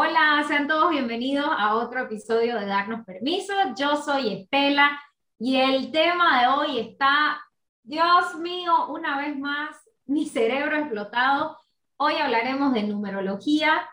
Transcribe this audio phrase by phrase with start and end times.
[0.00, 3.52] Hola, sean todos bienvenidos a otro episodio de Darnos Permiso.
[3.76, 4.96] Yo soy Estela
[5.40, 7.40] y el tema de hoy está,
[7.82, 9.76] Dios mío, una vez más,
[10.06, 11.58] mi cerebro explotado.
[11.96, 13.90] Hoy hablaremos de numerología.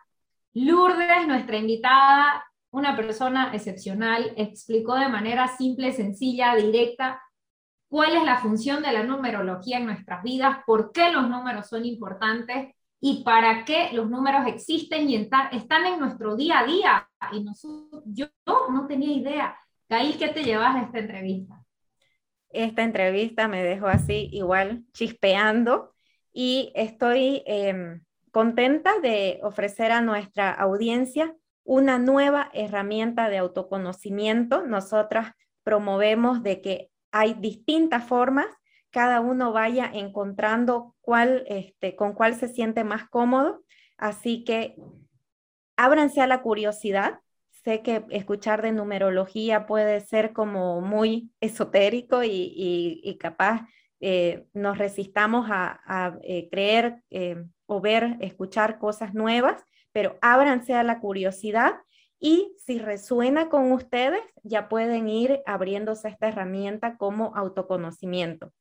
[0.54, 7.20] Lourdes, nuestra invitada, una persona excepcional, explicó de manera simple, sencilla, directa
[7.90, 11.84] cuál es la función de la numerología en nuestras vidas, por qué los números son
[11.84, 17.10] importantes y para qué los números existen y están en nuestro día a día.
[17.32, 19.58] Y nosotros, yo no tenía idea.
[19.90, 21.64] Gail, ¿qué te llevas de esta entrevista?
[22.50, 25.94] Esta entrevista me dejó así igual chispeando
[26.34, 34.66] y estoy em, contenta de ofrecer a nuestra audiencia una nueva herramienta de autoconocimiento.
[34.66, 35.34] Nosotras
[35.64, 38.48] promovemos de que hay distintas formas
[38.96, 43.62] cada uno vaya encontrando cuál, este, con cuál se siente más cómodo.
[43.98, 44.78] Así que
[45.76, 47.20] ábranse a la curiosidad.
[47.66, 53.68] Sé que escuchar de numerología puede ser como muy esotérico y, capaz
[54.00, 60.84] eh, nos resistamos a, eh, creer eh, o ver, escuchar cosas nuevas, pero ábranse a
[60.84, 61.74] la curiosidad
[62.18, 68.54] y si resuena con ustedes, ya pueden ir abriéndose esta herramienta como autoconocimiento.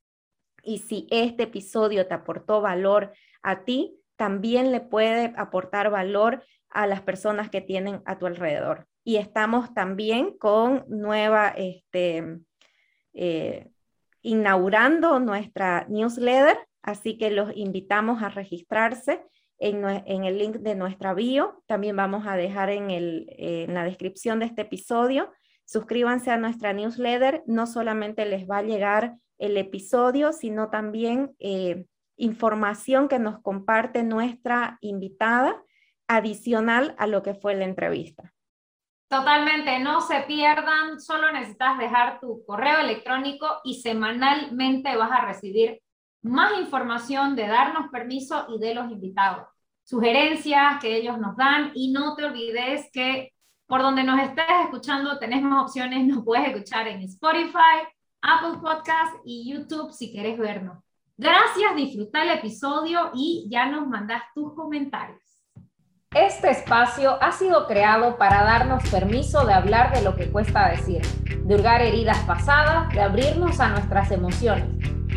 [0.65, 3.13] Y si este episodio te aportó valor
[3.43, 8.87] a ti, también le puede aportar valor a las personas que tienen a tu alrededor.
[9.05, 12.39] Y estamos también con nueva, este,
[13.13, 13.69] eh,
[14.23, 19.23] inaugurando nuestra newsletter, así que los invitamos a registrarse
[19.59, 21.63] en, el link de nuestra bio.
[21.67, 25.31] También vamos a dejar en, en la descripción de este episodio.
[25.65, 31.87] Suscríbanse a nuestra newsletter, no solamente les va a llegar el episodio, sino también eh,
[32.17, 35.63] información que nos comparte nuestra invitada
[36.09, 38.33] adicional a lo que fue la entrevista.
[39.09, 45.81] Totalmente, no se pierdan, solo necesitas dejar tu correo electrónico y semanalmente vas a recibir
[46.23, 49.47] más información de darnos permiso y de los invitados,
[49.85, 53.33] sugerencias que ellos nos dan y no te olvides que
[53.67, 57.87] por donde nos estés escuchando tenés más opciones, nos puedes escuchar en Spotify,
[58.27, 60.79] Apple Podcast y YouTube si quieres vernos.
[61.19, 65.21] Gracias, disfruta el episodio y ya nos mandas tus comentarios.
[66.15, 71.03] Este espacio ha sido creado para darnos permiso de hablar de lo que cuesta decir,
[71.03, 74.69] de hurgar heridas pasadas, de abrirnos a nuestras emociones,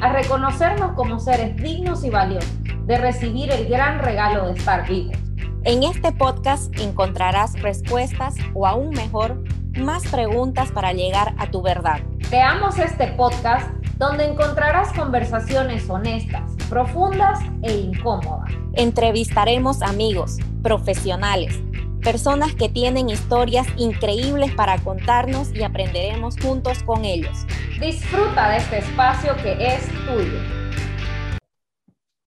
[0.01, 5.16] a reconocernos como seres dignos y valiosos, de recibir el gran regalo de estar vivos.
[5.63, 9.41] En este podcast encontrarás respuestas o aún mejor,
[9.79, 12.01] más preguntas para llegar a tu verdad.
[12.29, 18.51] Creamos este podcast donde encontrarás conversaciones honestas, profundas e incómodas.
[18.73, 21.59] Entrevistaremos amigos, profesionales,
[22.01, 27.45] personas que tienen historias increíbles para contarnos y aprenderemos juntos con ellos.
[27.79, 30.57] Disfruta de este espacio que es tuyo.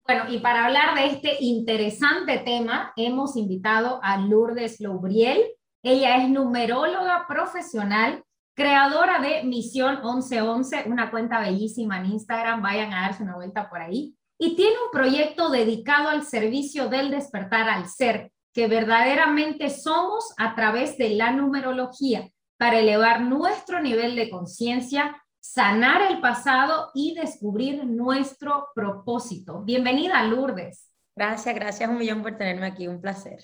[0.05, 5.39] Bueno, y para hablar de este interesante tema, hemos invitado a Lourdes Loubriel.
[5.81, 8.23] Ella es numeróloga profesional,
[8.53, 13.81] creadora de Misión 1111, una cuenta bellísima en Instagram, vayan a darse una vuelta por
[13.81, 14.15] ahí.
[14.37, 20.55] Y tiene un proyecto dedicado al servicio del despertar al ser, que verdaderamente somos a
[20.55, 27.85] través de la numerología, para elevar nuestro nivel de conciencia, sanar el pasado y descubrir
[27.85, 29.61] nuestro propósito.
[29.61, 30.89] Bienvenida, Lourdes.
[31.15, 33.39] Gracias, gracias un millón por tenerme aquí, un placer.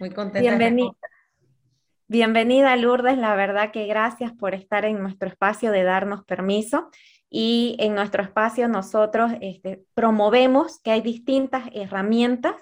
[0.00, 0.40] Muy contenta.
[0.40, 0.90] Bienvenida.
[2.12, 6.90] Bienvenida Lourdes, la verdad que gracias por estar en nuestro espacio de darnos permiso.
[7.30, 12.54] Y en nuestro espacio nosotros este, promovemos que hay distintas herramientas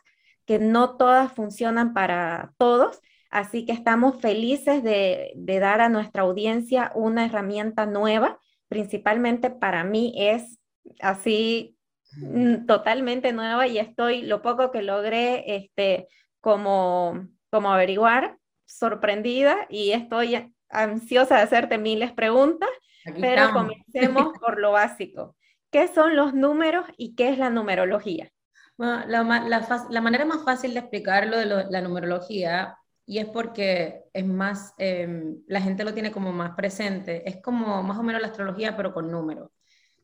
[0.46, 6.22] que no todas funcionan para todos, así que estamos felices de, de dar a nuestra
[6.22, 8.38] audiencia una herramienta nueva,
[8.68, 10.60] principalmente para mí es
[11.00, 11.76] así
[12.12, 16.06] mm, totalmente nueva y estoy lo poco que logré este,
[16.40, 18.38] como, como averiguar
[18.70, 22.68] sorprendida y estoy ansiosa de hacerte miles preguntas,
[23.20, 25.36] pero comencemos por lo básico.
[25.70, 28.30] ¿Qué son los números y qué es la numerología?
[28.76, 32.76] Bueno, la, manera más fácil de explicarlo de la numerología,
[33.10, 37.82] y es porque es más, em, la gente lo tiene como más presente, es como
[37.82, 39.50] más o menos la astrología, pero con números.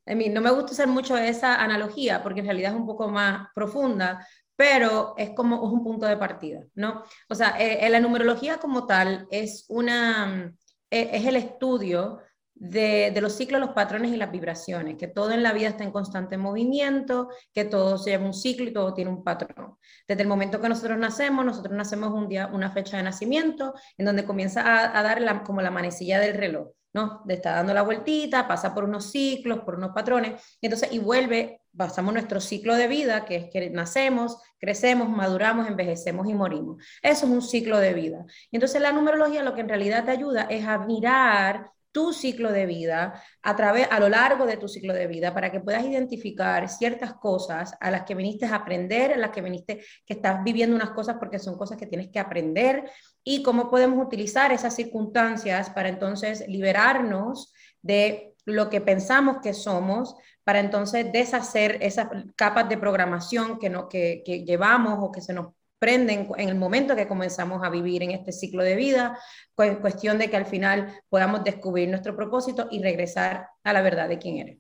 [0.07, 3.09] A mí no me gusta usar mucho esa analogía porque en realidad es un poco
[3.09, 4.27] más profunda,
[4.57, 7.05] pero es como es un punto de partida, ¿no?
[7.29, 10.53] O sea, eh, eh, la numerología como tal es, una,
[10.91, 12.21] eh, es el estudio
[12.55, 15.91] de, los ciclos, los patrones y las vibraciones, que todo en la vida está en
[15.93, 19.77] constante movimiento, que todo se lleva un ciclo y todo tiene un patrón.
[20.09, 24.07] Desde el momento que nosotros nacemos, nosotros nacemos un día, una fecha de nacimiento, en
[24.07, 24.63] donde comienza
[24.99, 26.69] a, dar como la manecilla del reloj.
[26.95, 27.23] ¿no?
[27.29, 32.13] Estar dando la vueltita, pasa por unos ciclos, por unos patrones, entonces, y vuelve, pasamos
[32.13, 36.83] nuestro ciclo de vida, que es que nacemos, crecemos, maduramos, envejecemos y morimos.
[37.03, 38.25] Eso es un ciclo de vida.
[38.51, 42.53] Y entonces la numerología lo que en realidad te ayuda es a mirar tu ciclo
[42.53, 45.83] de vida a través a lo largo de tu ciclo de vida para que puedas
[45.83, 50.45] identificar ciertas cosas a las que viniste a aprender, a las que viniste que estás
[50.45, 52.91] viviendo unas cosas porque son cosas que tienes que aprender
[53.25, 60.17] y cómo podemos utilizar esas circunstancias para entonces liberarnos de lo que pensamos que somos
[60.47, 62.07] para entonces deshacer esas
[62.37, 65.49] capas de programación que, no, que, que llevamos o que se nos
[65.81, 69.19] prenden en el momento que comenzamos a vivir en este ciclo de vida,
[69.57, 74.19] cuestión de que al final podamos descubrir nuestro propósito y regresar a la verdad de
[74.21, 74.59] quién eres.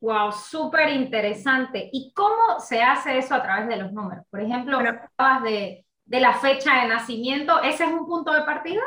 [0.00, 1.90] Wow, súper interesante.
[1.92, 4.24] ¿Y cómo se hace eso a través de los números?
[4.30, 8.80] Por ejemplo, hablabas de, de, la fecha de nacimiento, ¿ese es un punto de partida?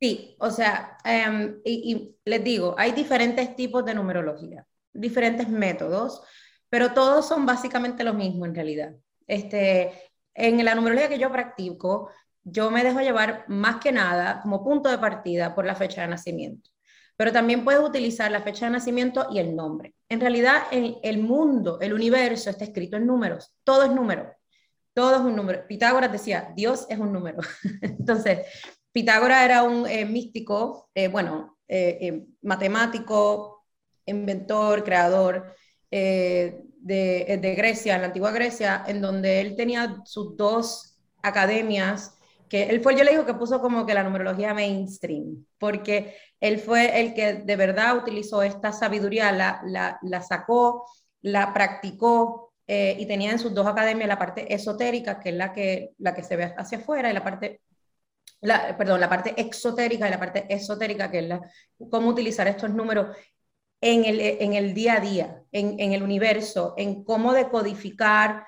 [0.00, 4.64] Sí, o sea, em, y, y les digo, hay diferentes tipos de numerología,
[4.98, 6.22] diferentes métodos,
[6.68, 8.94] pero todos son básicamente lo mismo en realidad.
[9.26, 9.92] Este,
[10.34, 12.10] en la numerología que yo practico,
[12.44, 16.08] yo me dejo llevar más que nada como punto de partida por la fecha de
[16.08, 16.70] nacimiento.
[17.16, 19.94] Pero también puedes utilizar la fecha de nacimiento y el nombre.
[20.08, 23.56] En realidad, el, el mundo, el universo está escrito en números.
[23.64, 24.32] Todo es número.
[24.92, 25.66] Todo es un número.
[25.66, 27.38] Pitágoras decía, Dios es un número.
[27.80, 28.40] Entonces,
[28.92, 33.55] Pitágoras era un eh, místico, eh, bueno, eh, matemático,
[34.06, 35.54] inventor, creador,
[36.86, 42.16] de, de, Grecia, en la antigua Grecia, en donde él tenía sus dos academias,
[42.48, 46.58] que él fue, yo le digo que puso como que la numerología mainstream, porque él
[46.58, 50.86] fue el que de verdad utilizó esta sabiduría, la, la, la sacó,
[51.22, 55.52] la practicó eh, y tenía en sus dos academias la parte esotérica, que es la
[55.52, 57.60] que, la que se ve hacia afuera, y la parte
[58.40, 61.40] la, perdón, la parte exotérica y la parte esotérica, que es la,
[61.90, 63.16] cómo utilizar estos números
[63.92, 68.46] en el, en el día a día, en, en, el universo, en cómo decodificar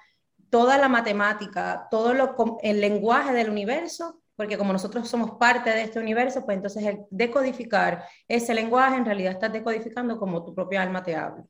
[0.50, 5.82] toda la matemática, todo lo, el lenguaje del universo, porque como nosotros somos parte de
[5.82, 10.82] este universo, pues entonces el decodificar ese lenguaje en realidad estás decodificando como tu propia
[10.82, 11.44] alma te habla.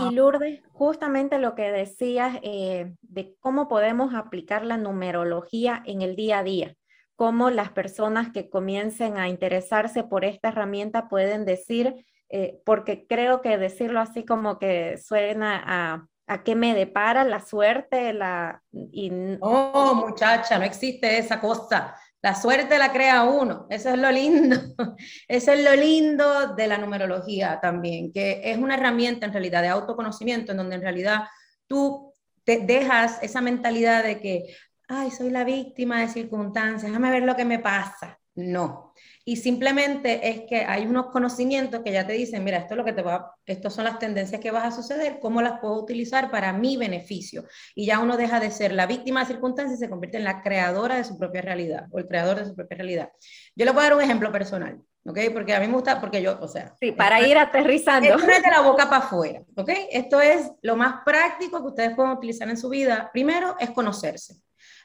[0.00, 6.16] Y Lourdes, justamente lo que decías eh, de cómo podemos aplicar la numerología en el
[6.16, 6.74] día a día,
[7.14, 12.04] cómo las personas que comiencen a interesarse por esta herramienta pueden decir,
[12.36, 17.38] eh, porque creo que decirlo así como que suena a, a qué me depara la
[17.38, 18.60] suerte, la...
[18.72, 19.12] Y...
[19.40, 21.94] Oh, muchacha, no existe esa cosa.
[22.22, 24.56] La suerte la crea uno, eso es lo lindo,
[25.28, 29.68] eso es lo lindo de la numerología también, que es una herramienta en realidad de
[29.68, 31.28] autoconocimiento en donde en realidad
[31.68, 34.56] tú te dejas esa mentalidad de que,
[34.88, 38.18] ay, soy la víctima de circunstancias, déjame ver lo que me pasa.
[38.36, 38.92] No,
[39.24, 42.84] y simplemente es que hay unos conocimientos que ya te dicen, mira, esto es lo
[42.84, 46.30] que te va, estas son las tendencias que vas a suceder, cómo las puedo utilizar
[46.30, 47.44] para mi beneficio.
[47.74, 50.42] Y ya uno deja de ser la víctima de circunstancias y se convierte en la
[50.42, 53.12] creadora de su propia realidad o el creador de su propia realidad.
[53.56, 55.18] Yo le voy a dar un ejemplo personal, ¿ok?
[55.32, 56.74] Porque a mí me gusta, porque yo, o sea...
[56.78, 58.16] Sí, para ir aterrizando.
[58.16, 59.70] Esto es de la boca para afuera, ¿ok?
[59.90, 63.10] Esto es lo más práctico que ustedes pueden utilizar en su vida.
[63.10, 64.34] Primero es conocerse.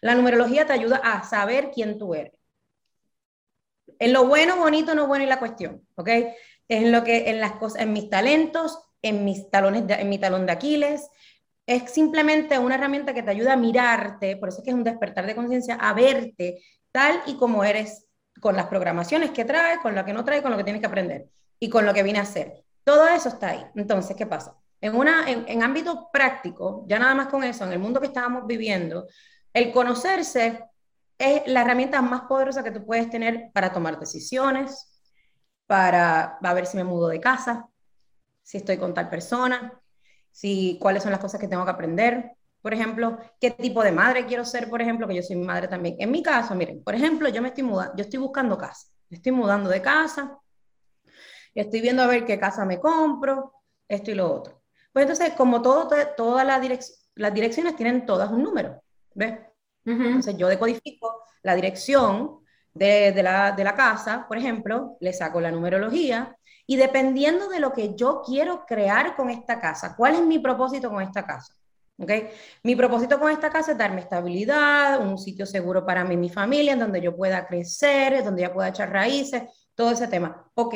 [0.02, 2.39] La numerología te ayuda a saber quién tú eres
[4.00, 6.10] en lo bueno, bonito, no bueno y la cuestión, ¿ok?
[6.70, 10.46] En lo que, en las cosas, en mis talentos, en mis talones, en mi talón
[10.46, 11.10] de Aquiles,
[11.66, 14.84] es simplemente una herramienta que te ayuda a mirarte, por eso es que es un
[14.84, 18.08] despertar de conciencia, a verte tal y como eres,
[18.40, 20.88] con las programaciones que trae, con lo que no trae, con lo que tienes que
[20.88, 21.28] aprender
[21.60, 22.64] y con lo que viene a hacer.
[22.84, 23.66] Todo eso está ahí.
[23.76, 24.56] Entonces, ¿qué pasa?
[24.82, 28.08] En, una, en, en ámbito práctico, ya nada más con eso, en el mundo que
[28.08, 29.08] estábamos viviendo,
[29.54, 30.69] el conocerse
[31.20, 35.02] es la herramienta más poderosa que tú puedes tener para tomar decisiones,
[35.68, 37.68] para ver si me mudo de casa,
[38.42, 39.80] si estoy con tal persona,
[40.32, 44.26] si cuáles son las cosas que tengo que aprender, por ejemplo, qué tipo de madre
[44.26, 45.96] quiero ser, por ejemplo, que yo soy madre también.
[46.00, 49.32] En mi caso, miren, por ejemplo, yo me estoy mudando, yo estoy buscando casa, estoy
[49.32, 50.38] mudando de casa,
[51.54, 53.54] estoy viendo a ver qué casa me compro,
[53.88, 54.62] esto y lo otro.
[54.92, 56.46] Pues entonces, como todo, todas
[57.16, 58.82] las direcciones tienen todas un número,
[59.14, 59.40] ¿ves?
[59.90, 62.40] Entonces yo decodifico la dirección
[62.74, 67.74] de, la, de, la, casa, por ejemplo, le saco la numerología y dependiendo de lo
[67.74, 71.54] que yo quiero crear con esta casa, ¿cuál es mi propósito con esta casa?
[71.98, 72.30] ¿Okay?
[72.64, 76.30] Mi propósito con esta casa es darme estabilidad, un sitio seguro para mí y mi
[76.30, 79.44] familia, en donde yo pueda crecer, donde yo pueda echar raíces,
[79.76, 80.50] todo ese tema.
[80.54, 80.76] Ok,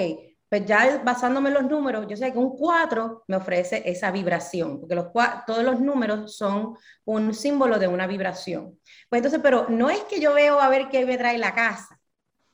[0.53, 4.79] pues ya basándome en los números, yo sé que un 4 me ofrece esa vibración,
[4.79, 5.07] porque los,
[5.47, 8.79] todos los números son un símbolo de una vibración.
[9.09, 11.99] Pues entonces, pero no es que yo veo a ver qué me trae la casa,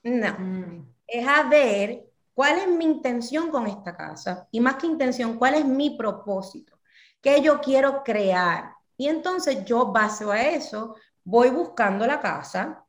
[0.03, 0.93] no, mm.
[1.07, 5.55] es a ver cuál es mi intención con esta casa y más que intención, cuál
[5.55, 6.79] es mi propósito,
[7.19, 8.75] qué yo quiero crear.
[8.95, 12.81] Y entonces yo, base a eso, voy buscando la casa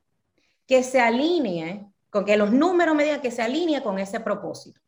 [0.68, 4.80] que se alinee, con que los números me digan que se alinee con ese propósito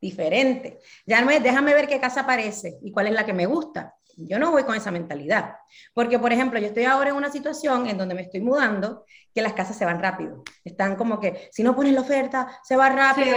[0.00, 0.78] diferente.
[1.06, 3.94] Ya no es, déjame ver qué casa aparece y cuál es la que me gusta.
[4.16, 5.56] Yo no voy con esa mentalidad.
[5.94, 9.42] Porque, por ejemplo, yo estoy ahora en una situación en donde me estoy mudando, que
[9.42, 10.42] las casas se van rápido.
[10.64, 13.36] Están como que, si no pones la oferta, se va rápido.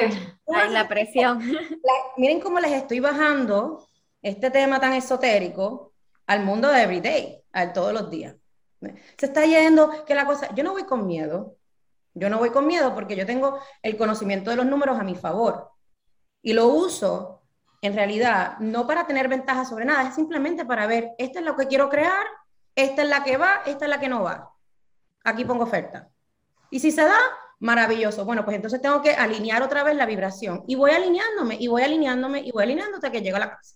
[0.55, 1.39] Hay la presión.
[2.17, 3.87] miren cómo les estoy bajando
[4.23, 5.93] este tema tan esotérico
[6.25, 8.35] al mundo de everyday, al todos los días.
[9.17, 11.57] Se está yendo que la cosa, yo no voy con miedo.
[12.13, 15.15] Yo no voy con miedo porque yo tengo el conocimiento de los números a mi
[15.15, 15.70] favor.
[16.41, 17.41] Y lo uso
[17.81, 21.55] en realidad no para tener ventaja sobre nada, es simplemente para ver, esta es lo
[21.55, 22.25] que quiero crear,
[22.75, 24.51] esta es la que va, esta es la que no va.
[25.23, 26.09] Aquí pongo oferta.
[26.69, 27.19] Y si se da,
[27.59, 28.25] maravilloso.
[28.25, 30.63] Bueno, pues entonces tengo que alinear otra vez la vibración.
[30.67, 33.75] Y voy alineándome, y voy alineándome, y voy alineando hasta que llego a la casa.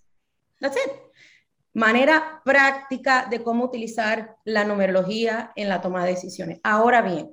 [0.60, 0.92] That's it.
[1.74, 6.60] Manera práctica de cómo utilizar la numerología en la toma de decisiones.
[6.64, 7.32] Ahora bien,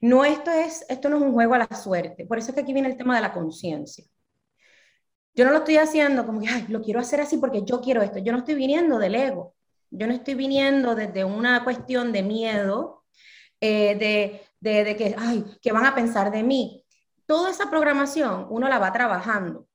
[0.00, 2.26] no esto es, esto no es un juego a la suerte.
[2.26, 4.04] Por eso es que aquí viene el tema de la conciencia.
[5.34, 8.02] Yo no lo estoy haciendo como que, ay, lo quiero hacer así porque yo quiero
[8.02, 8.18] esto.
[8.18, 9.54] Yo no estoy viniendo del ego.
[9.90, 13.04] Yo no estoy viniendo desde una cuestión de miedo,
[13.60, 16.84] eh, de, de, de, que, ay, que van a pensar de mí.
[17.26, 19.66] Toda esa programación uno la va trabajando.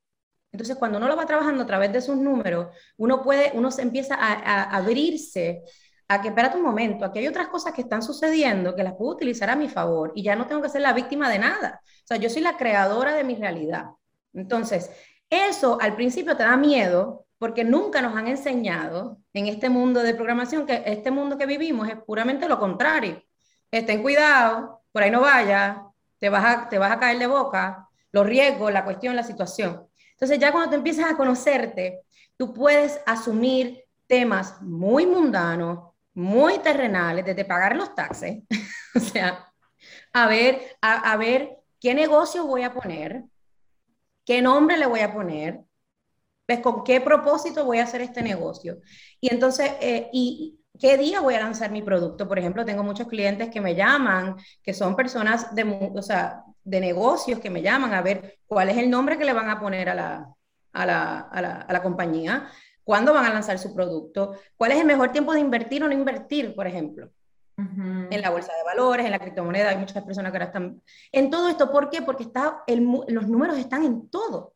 [0.52, 3.82] Entonces, cuando uno lo va trabajando a través de sus números, uno puede, uno se
[3.82, 5.62] empieza a, a abrirse
[6.08, 9.12] a que, espérate un momento, aquí hay otras cosas que están sucediendo que las puedo
[9.12, 11.80] utilizar a mi favor y ya no tengo que ser la víctima de nada.
[11.82, 13.86] O sea, yo soy la creadora de mi realidad.
[14.32, 14.90] Entonces,
[15.30, 20.14] eso al principio te da miedo porque nunca nos han enseñado en este mundo de
[20.14, 23.22] programación que este mundo que vivimos es puramente lo contrario.
[23.70, 25.82] Estén cuidado, por ahí no vaya,
[26.18, 29.86] te vas a, te vas a caer de boca, los riesgos, la cuestión, la situación.
[30.12, 32.00] Entonces ya cuando te empiezas a conocerte,
[32.36, 38.42] tú puedes asumir temas muy mundanos, muy terrenales, desde pagar los taxes,
[38.94, 39.52] o sea,
[40.14, 43.24] a ver, a ver qué negocio voy a poner,
[44.26, 45.62] ¿Qué nombre le voy a poner?
[46.48, 48.78] ¿Ves con qué propósito voy a hacer este negocio?
[49.20, 52.28] Y entonces, eh, ¿y qué día voy a lanzar mi producto?
[52.28, 55.64] Por ejemplo, tengo muchos clientes que me llaman, que son personas de,
[55.96, 59.32] o sea, de negocios que me llaman a ver cuál es el nombre que le
[59.34, 60.28] van a poner a la,
[60.74, 62.48] a la, a la, a la compañía,
[62.84, 65.94] cuándo van a lanzar su producto, cuál es el mejor tiempo de invertir o no
[65.94, 67.10] invertir, por ejemplo.
[67.58, 71.30] En la bolsa de valores, en la criptomoneda, hay muchas personas que ahora están en
[71.30, 71.72] todo esto.
[71.72, 72.02] ¿Por qué?
[72.02, 74.54] Porque está los números están en todo.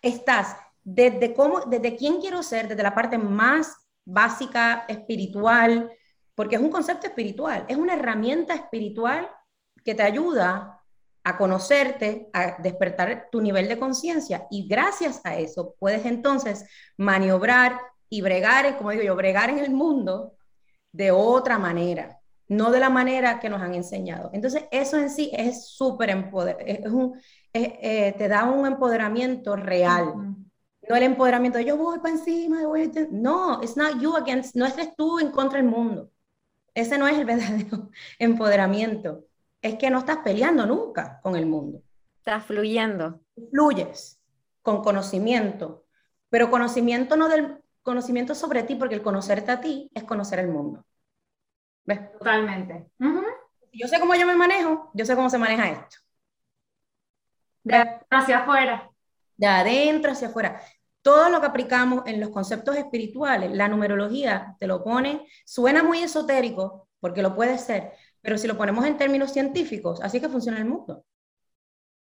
[0.00, 5.92] Estás desde cómo, desde quién quiero ser, desde la parte más básica, espiritual,
[6.34, 9.30] porque es un concepto espiritual, es una herramienta espiritual
[9.84, 10.80] que te ayuda
[11.24, 16.64] a conocerte, a despertar tu nivel de conciencia y gracias a eso puedes entonces
[16.96, 20.34] maniobrar y bregar, como digo yo, bregar en el mundo
[20.90, 24.30] de otra manera no de la manera que nos han enseñado.
[24.32, 27.14] Entonces, eso en sí es súper empoderamiento,
[27.52, 30.36] es, eh, te da un empoderamiento real.
[30.88, 34.66] No el empoderamiento de yo voy para encima, voy no, it's not you against, no
[34.66, 36.10] eres tú en contra del mundo.
[36.74, 39.24] Ese no es el verdadero empoderamiento.
[39.60, 41.82] Es que no estás peleando nunca con el mundo.
[42.16, 43.20] Estás fluyendo.
[43.50, 44.20] Fluyes
[44.62, 45.84] con conocimiento,
[46.30, 50.48] pero conocimiento no del conocimiento sobre ti, porque el conocerte a ti es conocer el
[50.48, 50.84] mundo.
[52.18, 52.90] Totalmente.
[53.72, 55.96] Yo sé cómo yo me manejo, yo sé cómo se maneja esto.
[57.64, 58.90] De adentro hacia afuera.
[59.36, 60.60] De adentro hacia afuera.
[61.00, 65.98] Todo lo que aplicamos en los conceptos espirituales, la numerología te lo pone, suena muy
[65.98, 70.58] esotérico, porque lo puede ser, pero si lo ponemos en términos científicos, así que funciona
[70.58, 71.04] el mundo.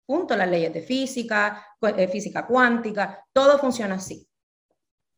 [0.05, 4.27] Punto, las leyes de física, eh, física cuántica, todo funciona así.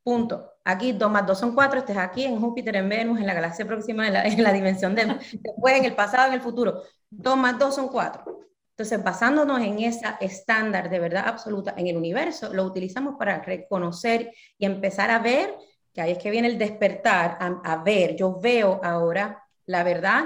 [0.07, 0.53] Punto.
[0.63, 3.67] Aquí 2 más 2 son 4, estés aquí en Júpiter, en Venus, en la galaxia
[3.67, 6.81] próxima, en la, dimensión de después, en el pasado, en el futuro.
[7.09, 8.39] 2 más 2 son 4.
[8.69, 14.31] Entonces, basándonos en esa estándar de verdad absoluta en el universo, lo utilizamos para reconocer
[14.57, 15.53] y empezar a ver,
[15.91, 20.23] que ahí es que viene el despertar, a, ver, yo veo ahora la verdad,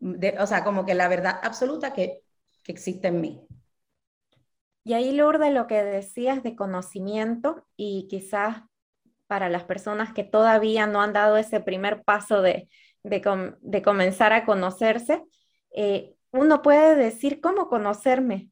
[0.00, 2.24] o sea, como que la verdad absoluta que,
[2.64, 3.46] que existe en mí.
[4.82, 8.62] Y ahí, Lourdes, lo que decías de conocimiento y quizás
[9.30, 12.68] para las personas que todavía no han dado ese primer paso de,
[13.84, 15.22] comenzar a conocerse,
[15.72, 18.48] eh, uno puede decir cómo conocerme.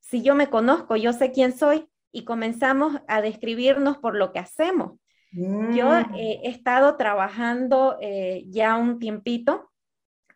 [0.00, 4.38] Si yo me conozco, yo sé quién soy y comenzamos a describirnos por lo que
[4.38, 4.98] hacemos.
[5.32, 6.14] Yo Mm.
[6.14, 9.70] eh, he estado trabajando eh, ya un tiempito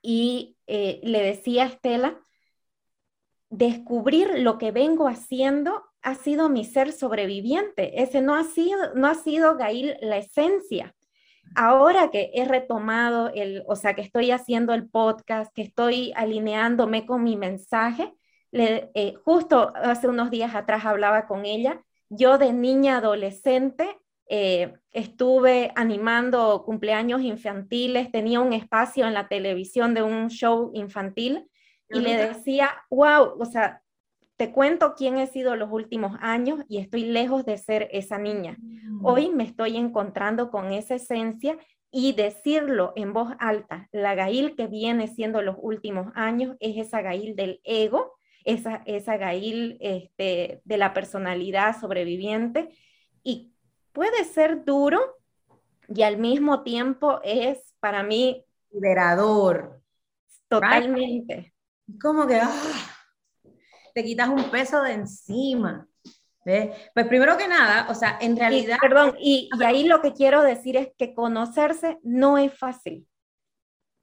[0.02, 2.20] y le decía a Estela,
[3.48, 8.00] descubrir lo que vengo haciendo ha sido mi ser sobreviviente.
[8.00, 10.94] Ese no ha sido, no ha sido Gail la esencia.
[11.56, 17.06] Ahora que he retomado el, o sea, que estoy haciendo el podcast, que estoy alineándome
[17.06, 18.14] con mi mensaje,
[18.52, 23.98] le, eh, justo hace unos días atrás hablaba con ella, yo de niña adolescente
[24.28, 31.50] eh, estuve animando cumpleaños infantiles, tenía un espacio en la televisión de un show infantil
[31.88, 33.82] y le decía, wow, o sea,
[34.36, 38.58] te cuento quién he sido los últimos años y estoy lejos de ser esa niña.
[39.02, 41.56] Hoy me estoy encontrando con esa esencia
[41.90, 47.00] y decirlo en voz alta, la Gail que viene siendo los últimos años es esa
[47.00, 52.68] Gail del ego, esa, esa Gail este, de la personalidad sobreviviente
[53.22, 53.54] y
[53.92, 55.00] puede ser duro
[55.88, 59.80] y al mismo tiempo es para mí Liberador.
[60.48, 61.54] totalmente.
[61.98, 62.95] Como que ah,
[63.96, 65.88] te quitas un peso de encima.
[66.44, 66.70] ¿ves?
[66.94, 68.76] Pues primero que nada, o sea, en Y, realidad...
[68.80, 73.08] perdón, y, y ahí lo que quiero decir es que conocerse no es fácil.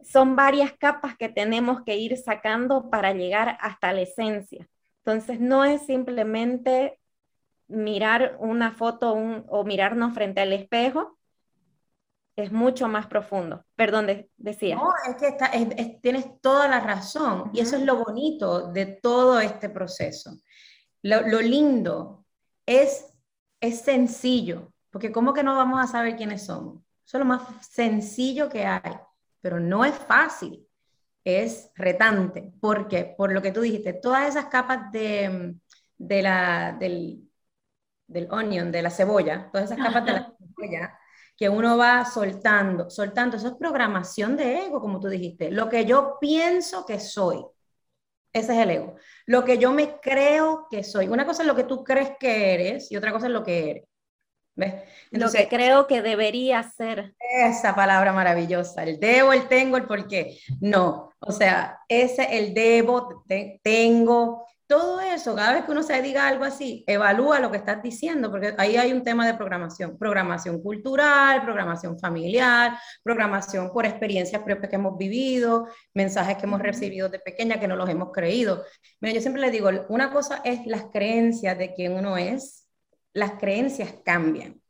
[0.01, 4.67] Son varias capas que tenemos que ir sacando para llegar hasta la esencia.
[5.05, 7.00] Entonces, no es simplemente
[7.67, 11.17] mirar una foto un- o mirarnos frente al espejo,
[12.35, 13.63] es mucho más profundo.
[13.75, 14.75] Perdón, de- decía.
[14.75, 17.51] No, es que está- es- es- tienes toda la razón.
[17.53, 20.31] Y eso es lo bonito de todo este proceso.
[21.03, 22.25] Lo, lo lindo
[22.65, 23.05] es,
[23.61, 26.81] es sencillo, porque ¿cómo que no vamos a saber quiénes somos?
[27.05, 28.95] Eso es lo más sencillo que hay,
[29.41, 30.65] pero no es fácil,
[31.25, 32.53] es retante.
[32.61, 33.13] ¿Por qué?
[33.17, 35.55] Por lo que tú dijiste, todas esas capas de,
[35.97, 37.29] de la, del,
[38.07, 40.99] del onion, de la cebolla, todas esas capas de la cebolla
[41.37, 43.37] que uno va soltando, soltando.
[43.37, 45.51] Eso es programación de ego, como tú dijiste.
[45.51, 47.45] Lo que yo pienso que soy.
[48.33, 48.95] Ese es el ego.
[49.27, 51.07] Lo que yo me creo que soy.
[51.07, 53.69] Una cosa es lo que tú crees que eres y otra cosa es lo que
[53.71, 53.84] eres.
[54.55, 54.75] ¿Ves?
[55.12, 57.15] Lo que creo que debería ser.
[57.19, 60.38] esa palabra maravillosa, el debo, el tengo, el por qué.
[60.62, 66.02] No, o sea, ese, el debo, te- tengo, todo eso, cada vez que uno se
[66.02, 69.97] diga algo así, evalúa lo que estás diciendo, porque ahí hay un tema de programación,
[69.97, 77.10] programación cultural, programación familiar, programación por experiencias propias que hemos vivido, mensajes que hemos recibido
[77.10, 78.63] de pequeña que no los hemos creído.
[79.02, 82.67] Mira, yo siempre le digo, una cosa es las creencias de quién uno es,
[83.13, 84.62] las creencias cambian.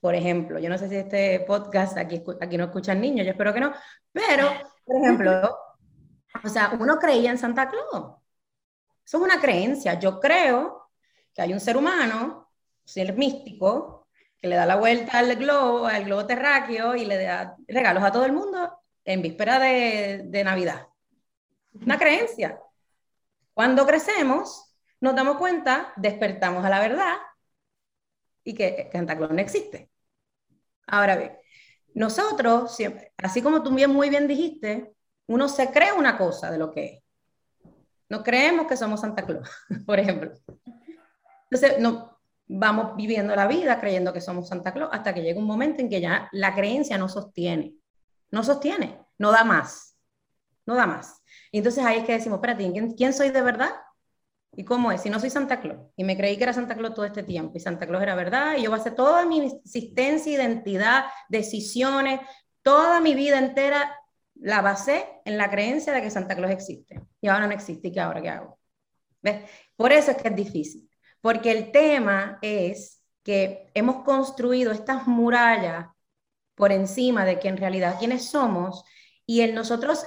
[0.00, 3.52] Por ejemplo, yo no sé si este podcast aquí, aquí no escuchan niños, yo espero
[3.52, 3.72] que no,
[4.12, 4.50] pero,
[4.84, 5.58] por ejemplo,
[6.44, 8.18] o sea, uno creía en Santa Claus.
[9.08, 9.98] Eso es una creencia.
[9.98, 10.90] Yo creo
[11.32, 12.50] que hay un ser humano,
[12.82, 17.24] un ser místico, que le da la vuelta al globo, al globo terráqueo y le
[17.24, 20.88] da regalos a todo el mundo en víspera de, de Navidad.
[21.72, 22.60] Una creencia.
[23.54, 27.16] Cuando crecemos, nos damos cuenta, despertamos a la verdad
[28.44, 29.90] y que, Santa Claus no existe.
[30.86, 31.38] Ahora bien,
[31.94, 34.92] nosotros, siempre, así como tú muy bien dijiste,
[35.28, 37.07] uno se cree una cosa de lo que es.
[38.08, 39.48] No creemos que somos Santa Claus,
[39.86, 40.32] por ejemplo.
[41.50, 45.46] Entonces, no, vamos viviendo la vida creyendo que somos Santa Claus hasta que llega un
[45.46, 47.74] momento en que ya la creencia no sostiene.
[48.30, 49.96] No sostiene, no da más.
[50.66, 51.22] No da más.
[51.52, 53.70] Y entonces ahí es que decimos, espérate, ¿quién, quién soy de verdad?
[54.52, 55.02] ¿Y cómo es?
[55.02, 57.52] Si no soy Santa Claus y me creí que era Santa Claus todo este tiempo
[57.56, 62.20] y Santa Claus era verdad y yo basé toda mi existencia, identidad, decisiones,
[62.62, 63.94] toda mi vida entera
[64.40, 67.92] la basé en la creencia de que Santa Claus existe y ahora no existe y
[67.92, 68.58] que ahora qué hago.
[69.20, 69.50] ¿Ves?
[69.76, 70.88] Por eso es que es difícil,
[71.20, 75.86] porque el tema es que hemos construido estas murallas
[76.54, 78.84] por encima de que en realidad quiénes somos
[79.26, 80.06] y el nosotros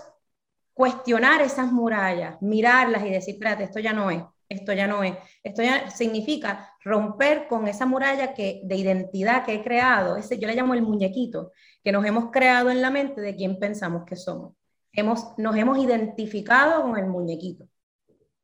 [0.73, 5.15] cuestionar esas murallas, mirarlas y decir, espérate, esto ya no es, esto ya no es,
[5.43, 10.47] esto ya significa romper con esa muralla que, de identidad que he creado, ese yo
[10.47, 11.51] le llamo el muñequito,
[11.83, 14.53] que nos hemos creado en la mente de quién pensamos que somos.
[14.91, 17.67] Hemos, nos hemos identificado con el muñequito.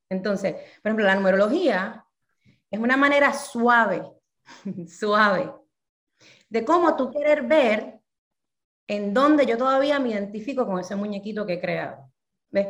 [0.09, 2.05] Entonces, por ejemplo, la numerología
[2.71, 4.03] es una manera suave,
[4.87, 5.53] suave,
[6.49, 7.99] de cómo tú querer ver
[8.87, 12.11] en dónde yo todavía me identifico con ese muñequito que he creado.
[12.49, 12.67] ¿Ves?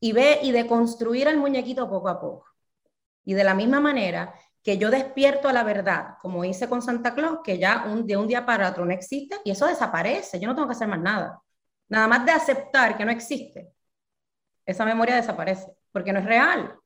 [0.00, 2.46] Y ve y de construir el muñequito poco a poco.
[3.24, 7.14] Y de la misma manera que yo despierto a la verdad, como hice con Santa
[7.14, 10.38] Claus, que ya un, de un día para otro no existe y eso desaparece.
[10.38, 11.42] Yo no tengo que hacer más nada.
[11.88, 13.72] Nada más de aceptar que no existe.
[14.64, 16.78] Esa memoria desaparece porque no es real.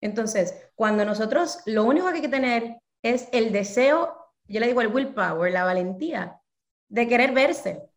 [0.00, 4.80] Entonces, cuando nosotros lo único que hay que tener es el deseo, yo le digo
[4.80, 6.40] el willpower, la valentía
[6.88, 7.88] de querer verse.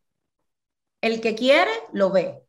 [1.01, 2.43] El que quiere, lo ve.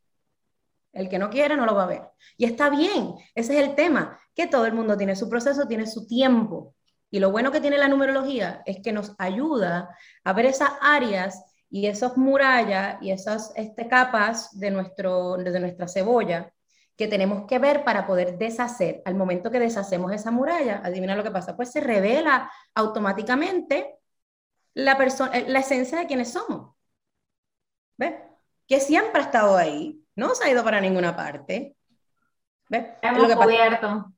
[0.91, 2.01] El que no quiere, no lo va a ver.
[2.37, 5.87] Y está bien, ese es el tema, que todo el mundo tiene su proceso, tiene
[5.87, 6.75] su tiempo.
[7.09, 11.43] Y lo bueno que tiene la numerología es que nos ayuda a ver esas áreas
[11.69, 16.51] y esas murallas y esas este, capas de, nuestro, de nuestra cebolla
[16.95, 19.01] que tenemos que ver para poder deshacer.
[19.05, 23.95] Al momento que deshacemos esa muralla, adivina lo que pasa, pues se revela automáticamente
[24.73, 26.75] la, persona, la esencia de quienes somos.
[27.97, 28.13] ¿Ves?
[28.67, 31.75] Que siempre ha estado ahí, no se ha ido para ninguna parte.
[32.69, 32.85] ¿Ves?
[33.01, 34.12] Hemos lo cubierto.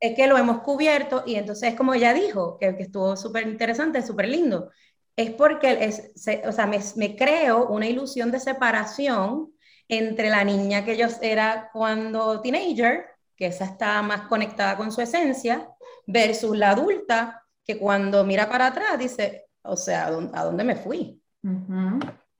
[0.00, 4.02] Es que lo hemos cubierto y entonces, como ella dijo, que, que estuvo súper interesante,
[4.02, 4.70] súper lindo,
[5.14, 6.10] es porque es,
[6.46, 9.52] o sea, me, me creo una ilusión de separación
[9.88, 13.04] entre la niña que yo era cuando teenager,
[13.36, 15.68] que esa está más conectada con su esencia,
[16.06, 21.20] versus la adulta que cuando mira para atrás dice, o sea, ¿a dónde, me fui?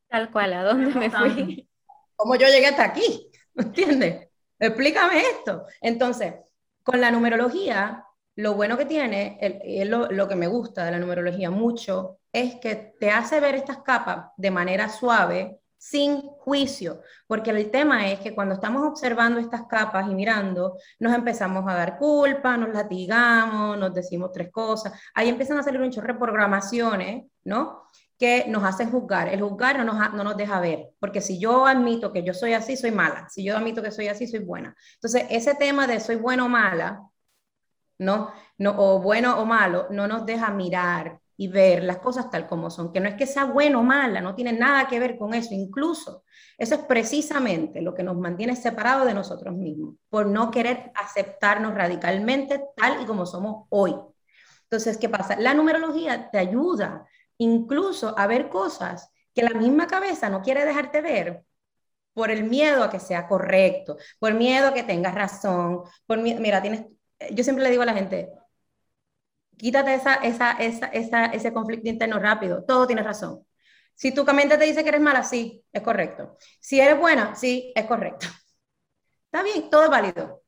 [0.08, 1.68] Tal cual, ¿a dónde me fui?
[2.16, 3.30] ¿Cómo yo llegué hasta aquí?
[3.54, 4.28] ¿Entiendes?
[4.58, 5.64] Explícame esto.
[5.80, 6.34] Entonces,
[6.82, 8.04] con la numerología,
[8.36, 12.56] lo bueno que tiene, el, lo, lo, que me gusta de la numerología mucho, es
[12.56, 18.20] que te hace ver estas capas de manera suave, sin juicio, porque el tema es
[18.20, 23.78] que cuando estamos observando estas capas y mirando, nos empezamos a dar culpa, nos latigamos,
[23.78, 27.84] nos decimos tres cosas, ahí empiezan a salir un chorro de programaciones, ¿no?
[28.20, 29.28] Que nos hacen juzgar.
[29.28, 32.52] El juzgar no nos, no nos deja ver, porque si yo admito que yo soy
[32.52, 33.28] así, soy mala.
[33.30, 34.76] Si yo admito que soy así, soy buena.
[34.94, 37.00] Entonces, ese tema de soy bueno o mala,
[37.98, 38.30] ¿no?
[38.60, 42.68] no o bueno o malo, no nos deja mirar y ver las cosas tal como
[42.68, 45.32] son, que no es que sea bueno o mala, no tiene nada que ver con
[45.32, 46.24] eso, incluso
[46.58, 51.74] eso es precisamente lo que nos mantiene separados de nosotros mismos, por no querer aceptarnos
[51.74, 53.94] radicalmente tal y como somos hoy.
[54.64, 55.36] Entonces, ¿qué pasa?
[55.36, 57.06] La numerología te ayuda
[57.40, 61.44] incluso a ver cosas que la misma cabeza no quiere dejarte ver
[62.14, 66.62] por el miedo a que sea correcto, por miedo a que tengas razón, por mira,
[66.62, 66.86] tienes,
[67.32, 68.30] yo siempre le digo a la gente,
[69.56, 73.46] quítate esa, esa, esa, ese conflicto interno rápido, todo tiene razón.
[73.94, 76.36] Si tu mente te dice que eres mala, sí, es correcto.
[76.60, 78.26] Si eres buena, sí, es correcto.
[79.26, 80.42] Está bien, todo es válido.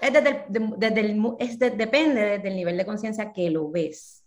[0.00, 4.17] Es desde desde el, depende del nivel de conciencia que lo ves.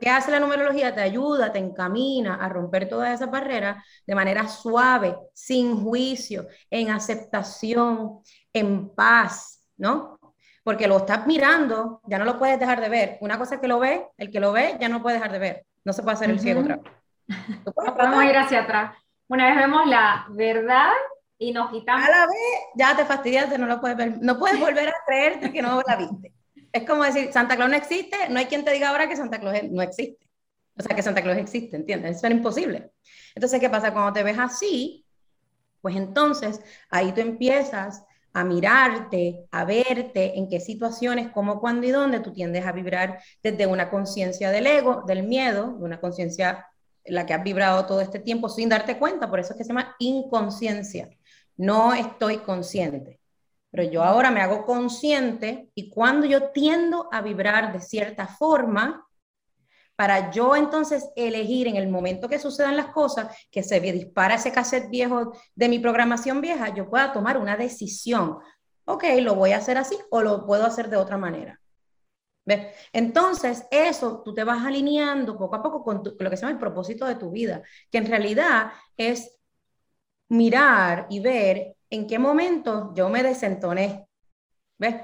[0.00, 0.94] ¿Qué hace la numerología?
[0.94, 6.90] Te ayuda, te encamina a romper todas esas barreras de manera suave, sin juicio, en
[6.90, 8.20] aceptación,
[8.52, 10.20] en paz, ¿no?
[10.62, 13.18] porque lo estás mirando, ya no lo puedes dejar de ver.
[13.20, 15.38] Una cosa es que lo ve, el que lo ve ya no puede dejar de
[15.38, 15.66] ver.
[15.84, 16.92] No se puede hacer el ciego otra vez.
[17.98, 18.96] Vamos a ir hacia atrás.
[19.28, 20.92] Una vez vemos la verdad
[21.38, 22.06] y nos quitamos.
[22.06, 24.18] A la vez ya te fastidiaste, no lo puedes ver.
[24.20, 26.34] No puedes volver a creerte que no la viste.
[26.72, 29.40] Es como decir, Santa Claus no existe, no hay quien te diga ahora que Santa
[29.40, 30.28] Claus no existe.
[30.76, 32.16] O sea, que Santa Claus existe, ¿entiendes?
[32.16, 32.92] Eso era imposible.
[33.34, 33.92] Entonces, ¿qué pasa?
[33.92, 35.04] Cuando te ves así,
[35.80, 41.90] pues entonces ahí tú empiezas a mirarte, a verte, en qué situaciones, cómo, cuándo y
[41.90, 46.66] dónde tú tiendes a vibrar desde una conciencia del ego, del miedo, de una conciencia
[47.04, 49.68] la que has vibrado todo este tiempo sin darte cuenta, por eso es que se
[49.68, 51.10] llama inconsciencia.
[51.56, 53.19] No estoy consciente,
[53.70, 59.06] pero yo ahora me hago consciente y cuando yo tiendo a vibrar de cierta forma,
[60.00, 64.50] para yo entonces elegir en el momento que sucedan las cosas, que se dispara ese
[64.50, 68.38] cassette viejo de mi programación vieja, yo pueda tomar una decisión.
[68.86, 71.60] Ok, lo voy a hacer así o lo puedo hacer de otra manera.
[72.46, 72.74] ¿Ves?
[72.94, 76.58] Entonces, eso tú te vas alineando poco a poco con, lo que se llama el
[76.58, 79.38] propósito de tu vida, que en realidad es
[80.28, 84.08] mirar y ver en qué momento yo me desentoné.
[84.78, 84.96] ¿Ves?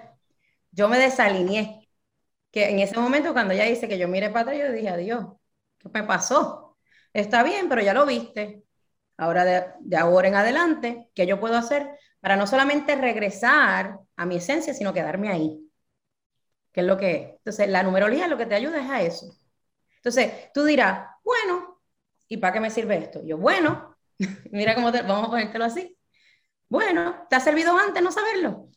[0.70, 1.88] Yo me desalineé
[2.50, 5.26] que en ese momento cuando ella dice que yo mire para atrás, yo dije, adiós,
[5.78, 6.78] ¿qué me pasó?
[7.12, 8.64] Está bien, pero ya lo viste.
[9.18, 11.88] Ahora de, ahora en adelante, ¿qué yo puedo hacer
[12.20, 15.60] para no solamente regresar a mi esencia, sino quedarme ahí?
[16.72, 17.28] ¿Qué es lo que es?
[17.38, 19.34] Entonces, la numerología lo que te ayuda es a eso.
[19.96, 21.80] Entonces, tú dirás, bueno,
[22.28, 23.22] ¿y para qué me sirve esto?
[23.24, 23.96] Yo, bueno,
[24.52, 25.95] mira cómo te, vamos a ponértelo así.
[26.68, 28.68] Bueno, ¿te ha servido antes no saberlo?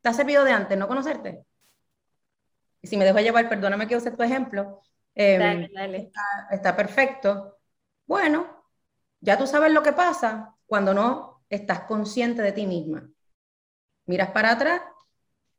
[0.00, 1.44] ¿Te ha servido de antes no conocerte?
[2.86, 4.80] si me dejo llevar, perdóname que use tu ejemplo,
[5.14, 5.68] em,
[6.50, 7.58] Está, perfecto.
[8.06, 8.64] Bueno,
[9.20, 13.08] ya tú sabes lo que pasa cuando no estás consciente de ti misma.
[14.06, 14.82] Miras para atrás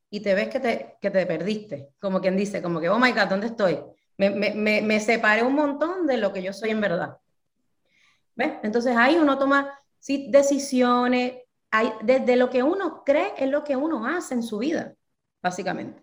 [0.09, 3.11] y te ves que te, que te perdiste, como quien dice, como que, oh my
[3.11, 3.79] God, ¿dónde estoy?
[4.17, 7.17] Me, me, me, separé un montón de lo que yo soy en verdad.
[8.35, 8.53] ¿Ves?
[8.63, 9.77] Entonces ahí uno toma
[10.07, 11.33] sí, decisiones,
[11.69, 14.95] hay, desde lo que uno cree es lo que uno hace en su vida.
[15.41, 16.01] básicamente.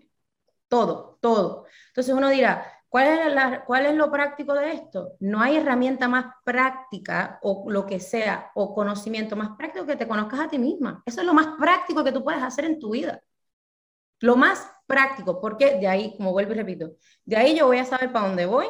[0.68, 1.66] Todo, todo.
[1.88, 5.14] Entonces uno dirá, ¿cuál es, ¿cuál es lo práctico de esto?
[5.20, 10.08] No hay herramienta más práctica o lo que sea, o conocimiento más práctico que te
[10.08, 11.02] conozcas a ti misma.
[11.06, 13.22] Eso es lo más práctico que tú puedes hacer en tu vida.
[14.20, 16.92] Lo más práctico, porque de ahí, como vuelvo y repito,
[17.24, 18.66] de ahí yo voy a saber para dónde voy,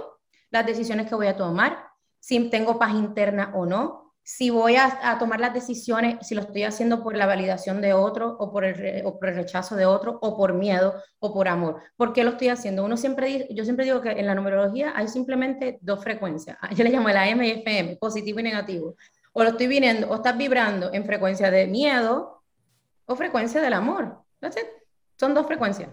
[0.50, 1.88] las decisiones que voy a tomar,
[2.20, 6.62] si tengo paz interna o no, si voy a, tomar las decisiones, si lo estoy
[6.62, 8.74] haciendo por la validación de otro o por, el,
[9.20, 11.82] rechazo de otro o por miedo o por amor.
[11.94, 12.84] ¿Por qué lo estoy haciendo?
[12.84, 16.56] Uno siempre, yo siempre digo que en la numerología hay simplemente dos frecuencias.
[16.74, 18.96] Yo le llamo la M y FM, positivo y negativo.
[19.34, 22.42] O lo estoy viniendo, o estás vibrando en frecuencia de miedo
[23.04, 24.22] o frecuencia del amor.
[25.20, 25.90] Son dos frecuencias.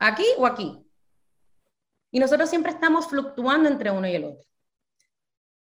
[0.00, 0.84] Aquí o aquí.
[2.10, 4.46] Y nosotros siempre estamos fluctuando entre uno y el otro.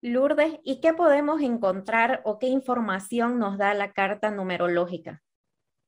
[0.03, 5.23] Lourdes, ¿y qué podemos encontrar o qué información nos da la carta numerológica?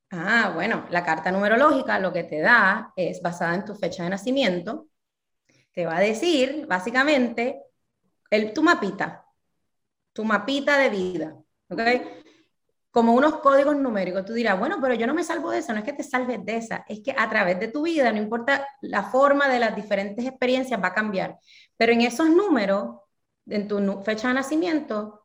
[0.10, 4.12] Ah, bueno, la carta numerológica lo que te da es basada en tu fecha de
[4.12, 4.88] nacimiento.
[5.74, 7.62] Te va a decir, básicamente,
[8.30, 9.26] el, tu mapita,
[10.14, 11.36] tu mapita de vida,
[11.70, 11.82] ¿ok?
[12.92, 14.24] Como unos códigos numéricos.
[14.24, 16.40] Tú dirás, bueno, pero yo no me salvo de eso, no es que te salves
[16.46, 19.76] de esa, es que a través de tu vida, no importa la forma de las
[19.76, 21.38] diferentes experiencias, va a cambiar.
[21.76, 23.02] Pero en esos números
[23.48, 25.22] en tu fecha de nacimiento,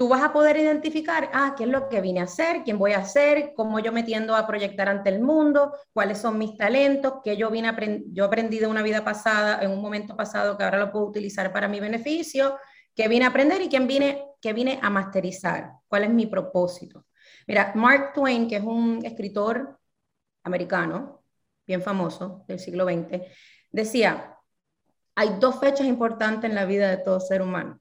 [0.00, 2.92] tú vas a poder identificar, ah, qué es lo que vine a hacer, quién voy
[2.92, 7.16] a ser, cómo yo me tiendo a proyectar ante el mundo, cuáles son mis talentos,
[7.22, 7.70] qué yo, vine
[8.06, 11.52] yo aprendí de una vida pasada, en un momento pasado que ahora lo puedo utilizar
[11.52, 12.56] para mi beneficio,
[12.94, 17.04] qué vine a aprender y quién vine, qué vine a masterizar, cuál es mi propósito.
[17.46, 19.78] Mira, Mark Twain, que es un escritor
[20.44, 21.22] americano,
[21.66, 23.20] bien famoso del siglo XX,
[23.70, 24.34] decía,
[25.20, 27.78] hay dos fechas importantes en la vida de todo ser humano.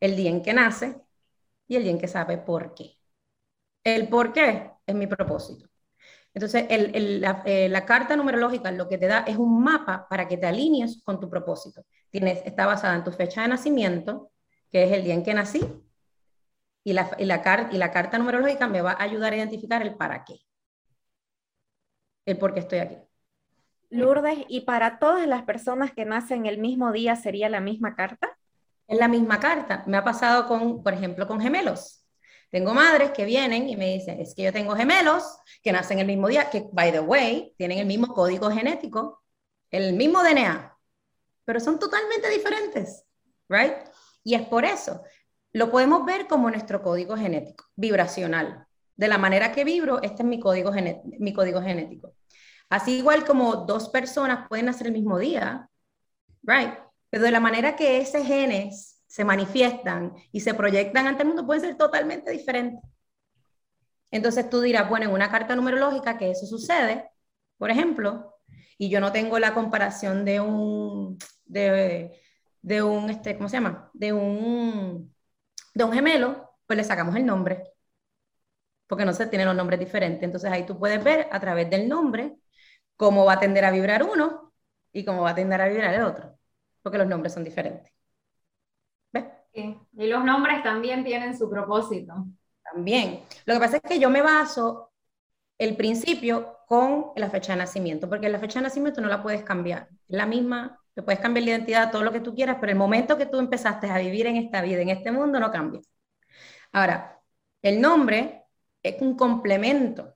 [0.00, 1.00] El día en que nace
[1.68, 2.96] y el día en que sabe por qué.
[3.84, 5.68] El por qué es mi propósito.
[6.34, 10.46] Entonces, eh, la, carta numerológica lo que te da es un mapa para que te
[10.46, 11.84] alinees con tu propósito.
[12.10, 14.32] Tienes, está basada en tu fecha de nacimiento,
[14.70, 15.60] que es el día en que nací,
[16.84, 20.40] y la, carta numerológica me va a ayudar a identificar el para qué,
[22.26, 22.96] el por qué estoy aquí.
[23.90, 28.36] Lourdes, ¿y para todas las personas que nacen el mismo día sería la misma carta?
[28.86, 29.82] Es la misma carta.
[29.86, 32.04] Me ha pasado con, por ejemplo, con gemelos.
[32.50, 36.06] Tengo madres que vienen y me dicen, es que yo tengo gemelos que nacen el
[36.06, 39.22] mismo día, que, by the way, tienen el mismo código genético,
[39.70, 40.76] el mismo DNA,
[41.44, 43.04] pero son totalmente diferentes,
[43.48, 43.74] ¿right?
[44.24, 45.02] Y es por eso.
[45.52, 48.66] Lo podemos ver como nuestro código genético, vibracional.
[48.96, 50.72] De la manera que vibro, este es mi código,
[51.18, 52.14] mi código genético.
[52.70, 55.68] Así igual como dos personas pueden nacer el mismo día,
[56.42, 56.74] right?
[57.10, 61.44] Pero de la manera que esos genes se manifiestan y se proyectan ante el mundo
[61.44, 62.80] pueden ser totalmente diferentes.
[64.12, 67.10] Entonces tú dirás, bueno, en una carta numerológica que eso sucede,
[67.58, 68.36] por ejemplo,
[68.78, 72.20] y yo no tengo la comparación de un, de,
[72.62, 73.90] de un, este, ¿cómo se llama?
[73.94, 75.14] De un,
[75.74, 77.64] de un gemelo, pues le sacamos el nombre,
[78.86, 80.22] porque no se tienen los nombres diferentes.
[80.22, 82.36] Entonces ahí tú puedes ver a través del nombre
[83.00, 84.52] cómo va a tender a vibrar uno
[84.92, 86.38] y cómo va a tender a vibrar el otro,
[86.82, 87.90] porque los nombres son diferentes.
[89.10, 89.24] ¿Ves?
[89.54, 92.26] Y los nombres también tienen su propósito.
[92.62, 93.22] También.
[93.46, 94.92] Lo que pasa es que yo me baso
[95.56, 99.44] el principio con la fecha de nacimiento, porque la fecha de nacimiento no la puedes
[99.44, 99.88] cambiar.
[100.06, 102.78] Es la misma, te puedes cambiar la identidad, todo lo que tú quieras, pero el
[102.78, 105.80] momento que tú empezaste a vivir en esta vida, en este mundo, no cambia.
[106.72, 107.18] Ahora,
[107.62, 108.44] el nombre
[108.82, 110.14] es un complemento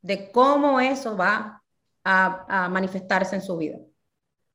[0.00, 1.61] de cómo eso va
[2.04, 3.78] a, manifestarse en su vida.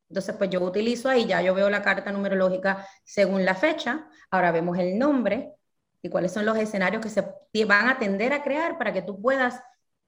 [0.10, 4.52] Entonces, pues yo utilizo ahí, ya yo veo la carta numerológica según la fecha, ahora
[4.52, 5.54] vemos el nombre
[6.02, 7.22] y cuáles son los escenarios que se
[7.66, 9.62] van a tender a crear para que tú puedas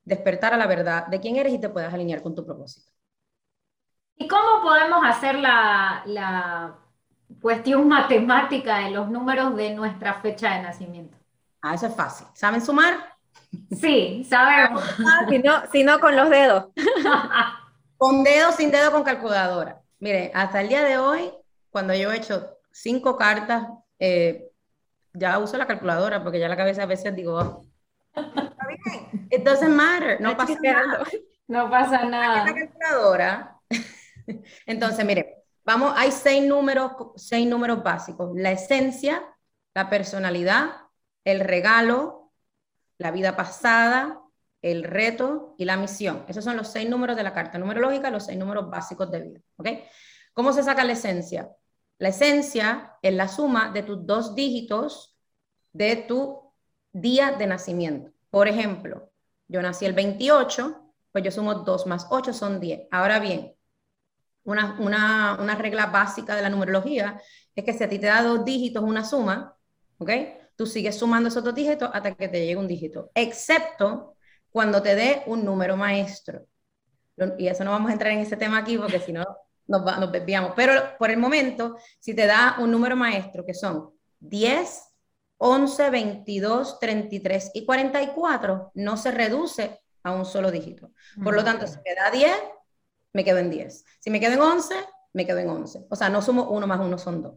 [0.04, 2.92] despertar a la verdad de quién eres y te puedas alinear con tu propósito.
[4.16, 6.78] ¿Y cómo podemos hacer la, la
[7.42, 11.18] cuestión matemática de los números de nuestra fecha de nacimiento?
[11.62, 12.28] Ah, eso es fácil.
[12.34, 13.19] ¿Saben sumar?
[13.80, 14.84] Sí, sabemos.
[15.72, 16.66] si, no, con los dedos.
[17.98, 19.82] con dedos, sin dedo, con calculadora.
[20.00, 21.32] Mire, hasta el día de hoy,
[21.70, 23.68] cuando yo he hecho cinco cartas,
[24.00, 24.50] eh,
[25.14, 27.66] ya uso la calculadora porque ya la cabeza a veces digo, oh,
[28.16, 31.04] está bien, it doesn't matter, no pasa nada.
[31.48, 32.46] No pasa nada.
[32.46, 33.60] La calculadora.
[34.66, 38.32] Entonces, mire, vamos, hay seis números, seis números básicos.
[38.36, 39.24] La esencia,
[39.74, 40.70] la personalidad,
[41.26, 42.19] el regalo,
[43.00, 44.22] la vida pasada,
[44.62, 46.26] el reto y la misión.
[46.28, 49.40] Esos son los seis números de la carta numerológica, los seis números básicos de vida.
[49.56, 49.70] ¿ok?
[50.34, 51.50] ¿Cómo se saca la esencia?
[51.98, 55.18] La esencia es la suma de tus dos dígitos
[55.74, 56.54] de tu
[56.92, 58.12] día de nacimiento.
[58.30, 59.12] Por ejemplo,
[59.48, 62.88] yo nací el 28, pues yo sumo 2 más 8 son 10.
[62.92, 63.56] Ahora bien,
[64.44, 67.22] una, una, una regla básica de la numerología
[67.56, 69.56] es que si a ti te da dos dígitos una suma,
[69.98, 70.10] ¿ok?
[70.60, 74.18] Tú sigues sumando esos dos dígitos hasta que te llegue un dígito, excepto
[74.52, 76.48] cuando te dé un número maestro.
[77.38, 79.24] Y eso no vamos a entrar en ese tema aquí porque si no
[79.68, 80.52] nos, nos desviamos.
[80.58, 84.84] Pero por el momento, si te da un número maestro que son 10,
[85.38, 90.92] 11, 22, 33 y 44, no se reduce a un solo dígito.
[91.24, 92.34] Por lo tanto, si me da 10,
[93.14, 93.86] me quedo en 10.
[94.00, 94.76] Si me quedo en 11,
[95.14, 95.86] me quedo en 11.
[95.90, 97.34] O sea, no sumo 1 más 1 son 2.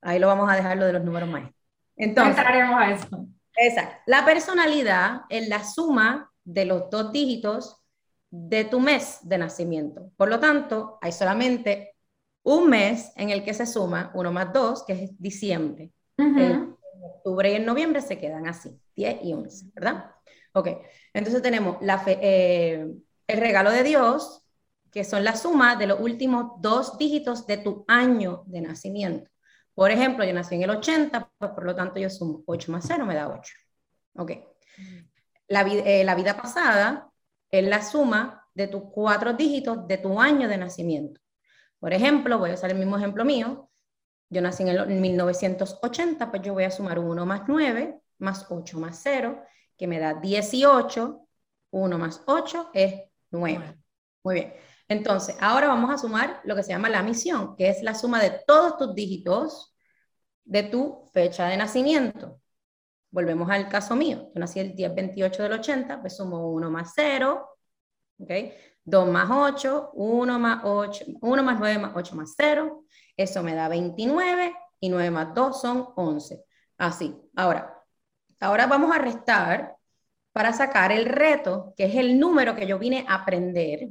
[0.00, 1.56] Ahí lo vamos a dejar lo de los números maestros.
[1.96, 3.26] Entonces, a eso.
[3.56, 3.96] Exacto.
[4.06, 7.82] La personalidad es la suma de los dos dígitos
[8.30, 10.10] de tu mes de nacimiento.
[10.16, 11.94] Por lo tanto, hay solamente
[12.42, 15.90] un mes en el que se suma 1 más 2, que es diciembre.
[16.16, 20.10] En octubre y en noviembre se quedan así, 10 y 11, ¿verdad?
[20.52, 20.68] Ok,
[21.12, 22.88] entonces tenemos la eh,
[23.28, 24.42] el regalo de Dios,
[24.90, 29.30] que son la suma de los últimos dos dígitos de tu año de nacimiento.
[29.78, 32.84] Por ejemplo, yo nací en el 80, pues por lo tanto yo sumo 8 más
[32.88, 33.54] 0 me da 8.
[34.16, 34.32] Ok.
[35.46, 37.12] La, eh, la vida pasada
[37.48, 41.20] es la suma de tus cuatro dígitos de tu año de nacimiento.
[41.78, 43.70] Por ejemplo, voy a usar el mismo ejemplo mío.
[44.28, 48.80] Yo nací en, el, 1980, pues yo voy a sumar 1 más 9 más 8
[48.80, 49.44] más 0,
[49.76, 51.20] que me da 18.
[51.70, 53.78] 1 más 8 es 9.
[54.24, 54.54] Muy bien.
[54.88, 58.20] Entonces, ahora vamos a sumar lo que se llama la misión, que es la suma
[58.22, 59.74] de todos tus dígitos
[60.44, 62.40] de tu fecha de nacimiento.
[63.10, 64.30] Volvemos al caso mío.
[64.34, 67.48] Yo nací el 10 28 del 80, pues sumo 1 más 0,
[68.18, 68.30] ¿ok?
[68.84, 72.84] 2 más 8, 1 más 8, 1 más 9 más 8 más 0.
[73.16, 76.44] Eso me da 29 y 9 más 2 son 11.
[76.78, 77.14] Así.
[77.36, 77.74] Ahora,
[78.40, 79.76] ahora vamos a restar
[80.32, 83.90] para sacar el reto, que es el número que yo vine a aprender.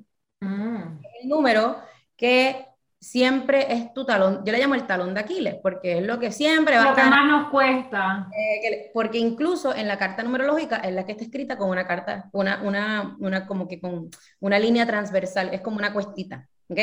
[1.21, 1.77] El número
[2.15, 2.65] que
[2.99, 6.31] siempre es tu talón, yo le llamo el talón de Aquiles, porque es lo que
[6.31, 6.91] siempre va lo a...
[6.91, 8.27] Lo que más nos cuesta.
[8.35, 12.29] Eh, porque incluso en la carta numerológica es la que está escrita con una carta,
[12.33, 16.79] una, una, una como que con una línea transversal, es como una cuestita, ¿ok?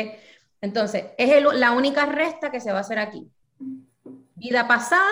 [0.61, 3.29] Entonces, es la única resta que se va a hacer aquí.
[4.35, 5.11] Vida pasada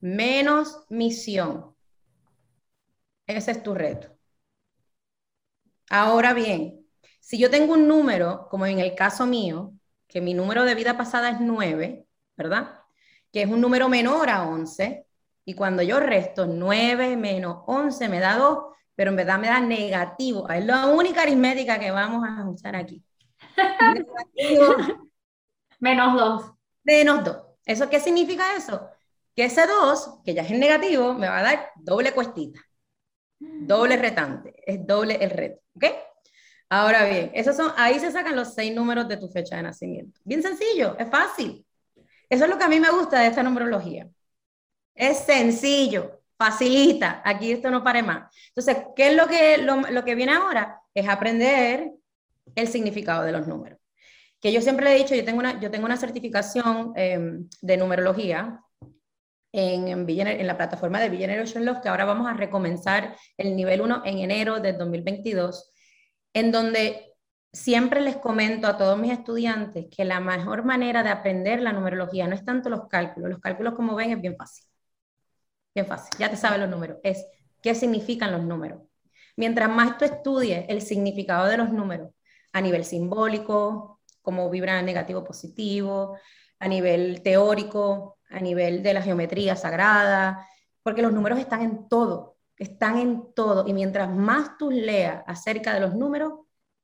[0.00, 1.74] menos misión.
[3.26, 4.08] Ese es tu reto.
[5.90, 6.81] Ahora bien,
[7.22, 9.72] si yo tengo un número, como en el caso mío,
[10.08, 12.04] que mi número de vida pasada es 9,
[12.36, 12.80] ¿verdad?
[13.32, 15.06] Que es un número menor a 11,
[15.44, 18.58] y cuando yo resto 9 menos 11 me da 2,
[18.96, 20.48] pero en verdad me da negativo.
[20.48, 23.00] Es la única aritmética que vamos a usar aquí.
[25.78, 26.52] menos 2.
[26.82, 27.36] Menos 2.
[27.64, 28.90] ¿Eso qué significa eso?
[29.36, 32.60] Que ese 2, que ya es en negativo, me va a dar doble cuestita.
[33.38, 34.54] Doble retante.
[34.66, 35.60] Es doble el reto.
[35.76, 35.84] ¿Ok?
[36.74, 40.18] Ahora bien, esos son, ahí se sacan los seis números de tu fecha de nacimiento.
[40.24, 41.66] Bien sencillo, es fácil.
[42.30, 44.08] Eso es lo que a mí me gusta de esta numerología.
[44.94, 47.20] Es sencillo, facilita.
[47.26, 48.34] Aquí esto no pare más.
[48.48, 50.80] Entonces, ¿qué es lo que, lo, que viene ahora?
[50.94, 51.92] Es aprender
[52.54, 53.78] el significado de los números.
[54.40, 57.76] Que yo siempre le he dicho, yo tengo una, yo tengo una certificación em, de
[57.76, 58.62] numerología
[59.52, 63.82] en, en, en, la plataforma de Generation Love, que ahora vamos a recomenzar el nivel
[63.82, 65.71] 1 en enero de 2022
[66.34, 67.14] en donde
[67.52, 72.26] siempre les comento a todos mis estudiantes que la mejor manera de aprender la numerología
[72.26, 74.64] no es tanto los cálculos, los cálculos como ven es bien fácil,
[75.74, 77.26] bien fácil, ya te sabes los números, es
[77.62, 78.80] qué significan los números.
[79.36, 82.10] Mientras más tú estudies el significado de los números
[82.52, 86.18] a nivel simbólico, cómo vibran negativo positivo,
[86.58, 90.46] a nivel teórico, a nivel de la geometría sagrada,
[90.82, 92.31] porque los números están en todo
[92.62, 93.66] están en todo.
[93.66, 96.32] Y mientras más tú leas acerca de los números,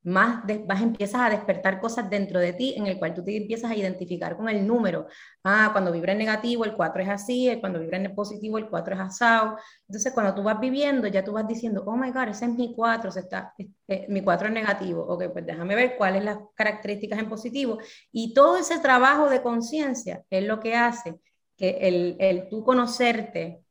[0.05, 3.71] más vas, empiezas a despertar cosas dentro de ti en el cual tú te empiezas
[3.71, 5.07] a identificar con el número.
[5.45, 8.95] Ah, cuando vibra en negativo, el 4 es así, cuando vibra en positivo, el 4
[8.95, 9.59] es asado.
[9.87, 12.75] Entonces, cuando tú vas viviendo, ya tú vas diciendo, oh my God, ese es mi
[12.75, 13.55] 4, se está,
[13.89, 15.03] eh, mi 4 es negativo.
[15.03, 17.79] Ok, pues déjame ver cuáles las características en positivo.
[18.13, 21.21] Y todo ese trabajo de conciencia es lo que hace
[21.57, 23.65] que el, el tú conocerte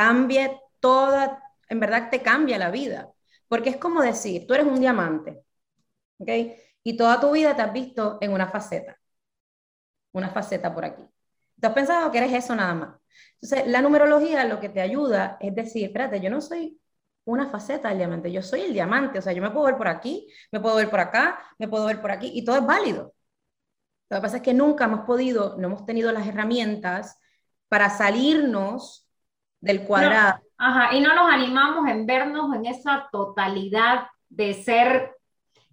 [0.00, 3.12] cambie toda, en verdad te cambia la vida.
[3.48, 5.42] Porque es como decir, tú eres un diamante,
[6.18, 6.30] ¿ok?
[6.82, 8.98] Y toda tu vida te has visto en una faceta,
[10.12, 11.02] una faceta por aquí.
[11.60, 12.96] Tú has pensado que eres eso nada más.
[13.40, 16.80] Entonces, la numerología lo que te ayuda es decir, espérate, yo no soy
[17.24, 19.88] una faceta del diamante, yo soy el diamante, o sea, yo me puedo ver por
[19.88, 23.14] aquí, me puedo ver por acá, me puedo ver por aquí, y todo es válido.
[24.08, 27.18] Lo que pasa es que nunca hemos podido, no hemos tenido las herramientas
[27.68, 29.09] para salirnos
[29.60, 30.40] del cuadrado.
[30.58, 35.16] Ajá, y no nos animamos en vernos en esa totalidad de ser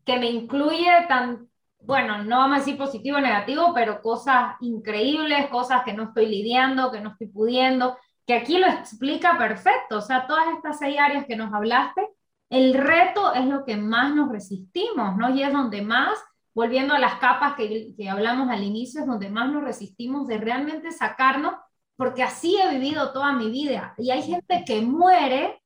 [0.06, 1.50] que me incluye tan,
[1.82, 6.28] bueno, no vamos a decir positivo o negativo, pero cosas increíbles, cosas que no estoy
[6.28, 10.98] lidiando, que no estoy pudiendo, que aquí lo explica perfecto, o sea, todas estas seis
[11.00, 12.08] áreas que nos hablaste,
[12.50, 15.30] el reto es lo que más nos resistimos, ¿no?
[15.30, 16.18] Y es donde más,
[16.54, 20.38] volviendo a las capas que, que hablamos al inicio, es donde más nos resistimos de
[20.38, 21.56] realmente sacarnos
[21.98, 23.93] porque así he vivido toda mi vida.
[23.98, 25.62] Y hay gente que muere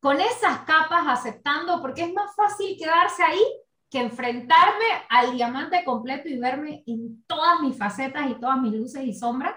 [0.00, 3.42] con esas capas aceptando, porque es más fácil quedarse ahí
[3.88, 9.04] que enfrentarme al diamante completo y verme en todas mis facetas y todas mis luces
[9.04, 9.54] y sombras,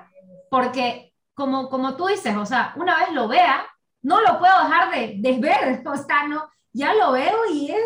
[0.50, 3.66] porque como, como tú dices, o sea, una vez lo vea,
[4.04, 7.82] no lo puedo dejar de, de ver, o sea, no, ya lo veo y es,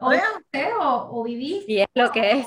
[0.00, 0.10] o,
[0.80, 1.64] o, o vivir.
[1.68, 2.46] Y es lo que es.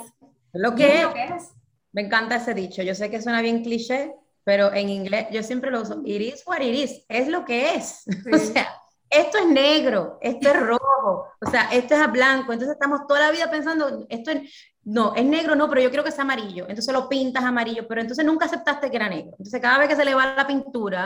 [0.54, 1.04] Lo que, es.
[1.04, 1.54] lo que es.
[1.92, 4.14] Me encanta ese dicho, yo sé que suena bien cliché,
[4.46, 7.76] pero en inglés yo siempre lo uso, it is what it is, es lo que
[7.76, 8.06] es.
[8.34, 8.68] O sea,
[9.10, 13.32] esto es negro, esto es rojo, o sea, esto es blanco, entonces estamos toda la
[13.32, 16.94] vida pensando, esto es, no, es negro, no, pero yo quiero que sea amarillo, entonces
[16.94, 19.32] lo pintas amarillo, pero entonces nunca aceptaste que era negro.
[19.38, 21.06] Entonces cada vez que se le va la pintura,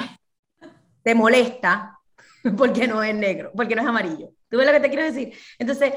[1.03, 1.97] te molesta
[2.57, 4.31] porque no es negro, porque no es amarillo.
[4.49, 5.33] ¿Tú ves lo que te quiero decir?
[5.57, 5.93] Entonces,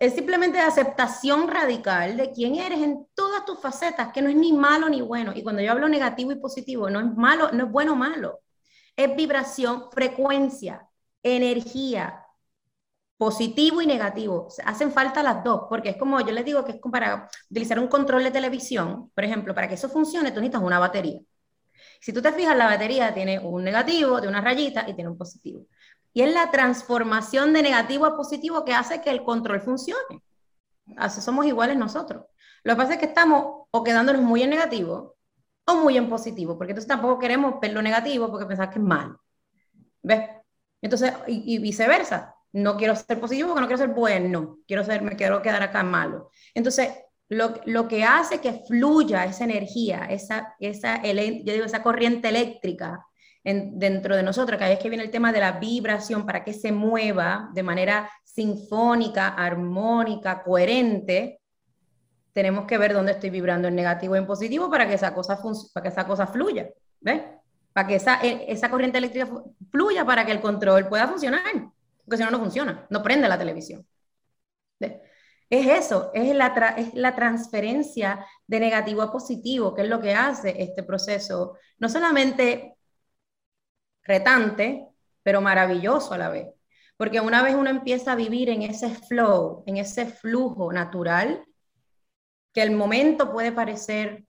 [0.00, 4.50] es simplemente aceptación radical de quién eres en todas tus facetas, que no es ni
[4.52, 5.32] malo ni bueno.
[5.34, 8.40] Y cuando yo hablo negativo y positivo, no es malo, no es bueno o malo.
[8.96, 10.88] Es vibración, frecuencia,
[11.22, 12.24] energía,
[13.18, 14.48] positivo y negativo.
[14.64, 17.78] hacen falta las dos, porque es como, yo les digo que es como para utilizar
[17.78, 21.20] un control de televisión, por ejemplo, para que eso funcione, tú necesitas una batería.
[22.00, 25.18] Si tú te fijas, la batería tiene un negativo, tiene una rayita y tiene un
[25.18, 25.66] positivo.
[26.12, 30.22] Y es la transformación de negativo a positivo que hace que el control funcione.
[30.96, 32.24] Así somos iguales nosotros.
[32.64, 35.16] Lo que pasa es que estamos o quedándonos muy en negativo
[35.66, 38.84] o muy en positivo, porque entonces tampoco queremos ver lo negativo porque pensamos que es
[38.84, 39.20] malo.
[40.02, 40.30] ¿Ves?
[40.82, 42.34] Entonces, y, viceversa.
[42.52, 44.58] No quiero ser positivo porque no quiero ser bueno.
[44.66, 46.30] Quiero ser, me quiero quedar acá malo.
[46.54, 46.90] Entonces,
[47.28, 53.06] lo, lo, que hace que fluya esa energía, esa, esa, yo digo, esa corriente eléctrica
[53.42, 56.72] dentro de nosotros, cada vez que viene el tema de la vibración, para que se
[56.72, 61.40] mueva de manera sinfónica, armónica, coherente,
[62.32, 65.40] tenemos que ver dónde estoy vibrando en negativo o en positivo para que esa cosa,
[65.72, 66.68] para que esa cosa fluya,
[67.00, 67.22] ¿ves?
[67.72, 69.28] Para que esa, e, esa corriente eléctrica
[69.70, 71.42] fluya para que el control pueda funcionar,
[72.04, 73.86] porque si no, no funciona, no prende la televisión.
[75.50, 80.14] Es eso, es la, es la transferencia de negativo a positivo, que es lo que
[80.14, 82.76] hace este proceso, no solamente
[84.02, 84.86] retante,
[85.22, 86.48] pero maravilloso a la vez.
[86.96, 91.44] Porque una vez uno empieza a vivir en ese flow, en ese flujo natural,
[92.52, 94.24] que el momento puede parecer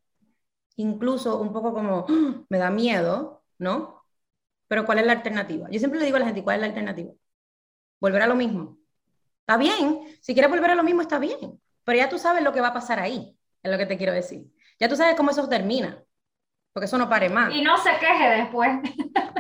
[0.75, 2.43] incluso un poco como, ¡Ah!
[2.49, 4.03] me da miedo, ¿no?
[4.67, 5.67] Pero ¿cuál es la alternativa?
[5.69, 7.11] Yo siempre le digo a la gente, ¿cuál es la alternativa?
[7.99, 8.77] Volver a lo mismo.
[9.41, 12.53] Está bien, si quieres volver a lo mismo está bien, pero ya tú sabes lo
[12.53, 14.45] que va a pasar ahí, es lo que te quiero decir.
[14.79, 16.01] Ya tú sabes cómo eso termina,
[16.73, 17.53] porque eso no pare más.
[17.53, 18.71] Y no se queje después.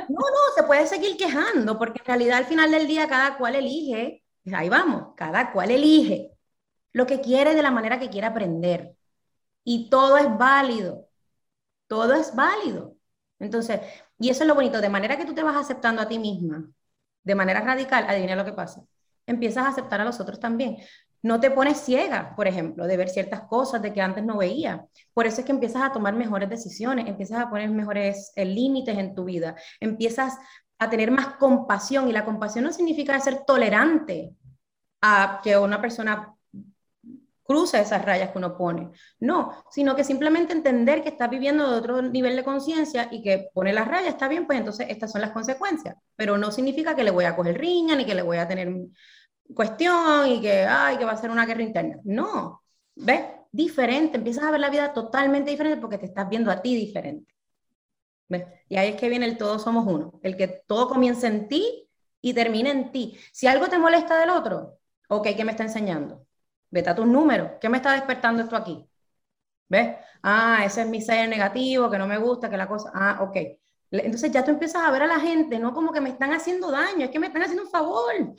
[0.09, 3.55] No, no, se puede seguir quejando, porque en realidad al final del día cada cual
[3.55, 4.23] elige,
[4.53, 6.31] ahí vamos, cada cual elige
[6.91, 8.93] lo que quiere de la manera que quiere aprender.
[9.63, 11.07] Y todo es válido,
[11.87, 12.97] todo es válido.
[13.39, 13.79] Entonces,
[14.19, 16.69] y eso es lo bonito, de manera que tú te vas aceptando a ti misma,
[17.23, 18.83] de manera radical, adivina lo que pasa,
[19.25, 20.77] empiezas a aceptar a los otros también
[21.23, 24.85] no te pones ciega, por ejemplo, de ver ciertas cosas de que antes no veía.
[25.13, 28.97] Por eso es que empiezas a tomar mejores decisiones, empiezas a poner mejores eh, límites
[28.97, 30.37] en tu vida, empiezas
[30.79, 34.35] a tener más compasión y la compasión no significa ser tolerante
[35.01, 36.35] a que una persona
[37.43, 41.77] cruce esas rayas que uno pone, no, sino que simplemente entender que está viviendo de
[41.77, 45.21] otro nivel de conciencia y que pone las rayas, está bien, pues entonces estas son
[45.21, 48.37] las consecuencias, pero no significa que le voy a coger riña ni que le voy
[48.37, 48.73] a tener
[49.53, 51.97] cuestión y que, ay, que va a ser una guerra interna.
[52.03, 52.63] No,
[52.95, 53.21] ¿ves?
[53.51, 57.33] Diferente, empiezas a ver la vida totalmente diferente porque te estás viendo a ti diferente.
[58.29, 58.45] ¿Ves?
[58.69, 61.89] Y ahí es que viene el todos somos uno, el que todo comienza en ti
[62.21, 63.17] y termina en ti.
[63.33, 64.79] Si algo te molesta del otro,
[65.09, 66.25] ok, ¿qué me está enseñando?
[66.69, 68.87] Vete a tus números, ¿qué me está despertando esto aquí?
[69.69, 69.97] ¿Ves?
[70.23, 73.37] Ah, ese es mi ser negativo, que no me gusta, que la cosa, ah, ok.
[73.91, 76.71] Entonces ya tú empiezas a ver a la gente, no como que me están haciendo
[76.71, 78.35] daño, es que me están haciendo un favor.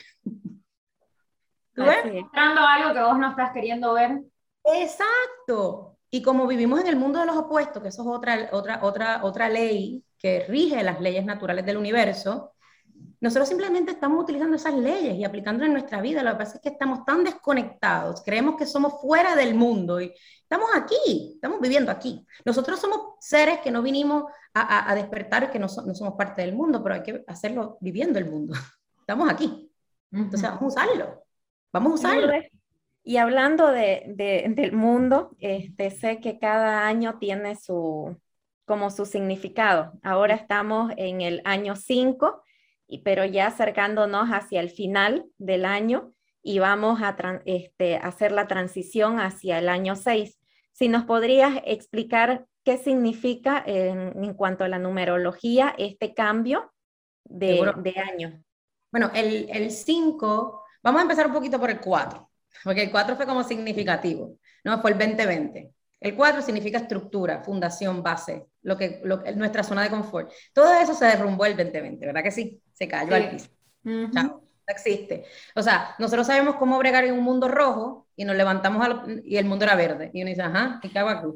[1.74, 2.24] ¿Tú ves?
[2.32, 4.22] Algo que vos no estás queriendo ver.
[4.64, 5.96] Exacto.
[6.10, 9.24] Y como vivimos en el mundo de los opuestos, que eso es otra, otra, otra,
[9.24, 12.52] otra ley que rige las leyes naturales del universo,
[13.20, 16.22] nosotros simplemente estamos utilizando esas leyes y aplicándolas en nuestra vida.
[16.22, 20.12] Lo que pasa es que estamos tan desconectados, creemos que somos fuera del mundo y
[20.42, 22.26] estamos aquí, estamos viviendo aquí.
[22.44, 26.82] Nosotros somos seres que no vinimos a, despertar, que no, no, somos parte del mundo,
[26.82, 28.54] pero hay que hacerlo viviendo el mundo.
[29.00, 29.72] Estamos aquí.
[30.10, 31.21] Entonces vamos a usarlo.
[31.72, 32.32] Vamos a usarlo.
[33.04, 34.04] Y hablando de,
[34.54, 38.16] del mundo, este, sé que cada año tiene su,
[38.64, 39.92] como su significado.
[40.02, 42.42] Ahora estamos en el año 5
[42.98, 46.12] pero ya acercándonos hacia el final del año
[46.42, 47.16] y vamos a
[47.46, 50.38] este, hacer la transición hacia el año 6.
[50.72, 56.72] Si nos podrías explicar qué significa en, cuanto a la numerología este cambio
[57.24, 58.42] de, de año.
[58.90, 62.30] Bueno, el 5, vamos a empezar un poquito por el 4,
[62.64, 64.80] porque el 4 fue como significativo, ¿no?
[64.80, 65.72] Fue el 2020.
[66.00, 69.02] El 4 significa estructura, fundación, base, lo que,
[69.36, 70.32] nuestra zona de confort.
[70.52, 72.60] Todo eso se derrumbó el 2020, ¿verdad que sí?
[72.72, 73.48] Se cayó al piso.
[73.84, 75.24] no existe.
[75.54, 78.86] O sea, nosotros sabemos cómo bregar en un mundo rojo y nos levantamos
[79.24, 80.10] y el mundo era verde.
[80.12, 81.28] Y uno dice, ajá, ¿y qué hago aquí?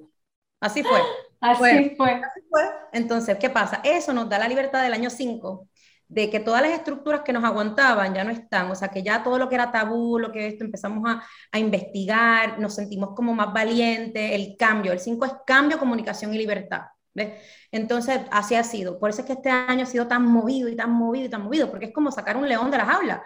[0.60, 1.00] Así fue.
[1.40, 2.14] Así fue.
[2.14, 2.62] Así fue.
[2.92, 3.80] Entonces, ¿qué pasa?
[3.84, 5.68] Eso nos da la libertad del año 5
[6.08, 9.22] de que todas las estructuras que nos aguantaban ya no están, o sea, que ya
[9.22, 13.34] todo lo que era tabú, lo que esto, empezamos a, a investigar, nos sentimos como
[13.34, 16.82] más valientes, el cambio, el 5 es cambio, comunicación y libertad.
[17.14, 17.42] ¿ves?
[17.72, 18.98] Entonces, así ha sido.
[18.98, 21.42] Por eso es que este año ha sido tan movido y tan movido y tan
[21.42, 23.20] movido, porque es como sacar un león de las aulas.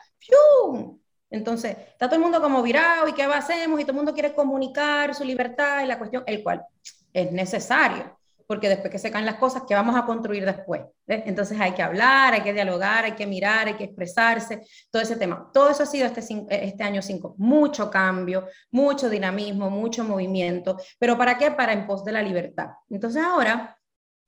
[1.31, 4.35] Entonces, está todo el mundo como virado y qué hacemos y todo el mundo quiere
[4.35, 6.64] comunicar su libertad y la cuestión, el cual
[7.12, 8.20] es necesario
[8.51, 10.82] porque después que se caen las cosas, ¿qué vamos a construir después?
[11.07, 15.14] Entonces hay que hablar, hay que dialogar, hay que mirar, hay que expresarse, todo ese
[15.14, 15.48] tema.
[15.55, 16.20] Todo eso ha sido este,
[16.51, 21.53] este año 5, mucho cambio, mucho dinamismo, mucho movimiento, pero ¿para qué?
[21.53, 22.70] Para en pos de la libertad.
[22.88, 23.78] Entonces ahora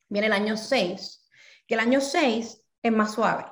[0.08, 1.28] viene el año 6,
[1.66, 3.46] que el año 6 es más suave,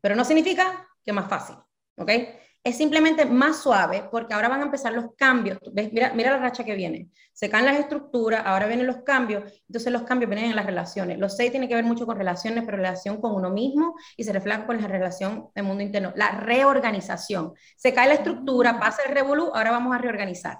[0.00, 1.54] pero no significa que más fácil,
[1.96, 2.10] ¿ok?
[2.62, 5.58] Es simplemente más suave porque ahora van a empezar los cambios.
[5.72, 7.08] Mira, mira la racha que viene.
[7.32, 11.18] Se caen las estructuras, ahora vienen los cambios, entonces los cambios vienen en las relaciones.
[11.18, 14.32] Los seis tienen que ver mucho con relaciones, pero relación con uno mismo y se
[14.32, 16.12] refleja con la relación del mundo interno.
[16.16, 17.54] La reorganización.
[17.76, 20.58] Se cae la estructura, pasa el revolú, ahora vamos a reorganizar.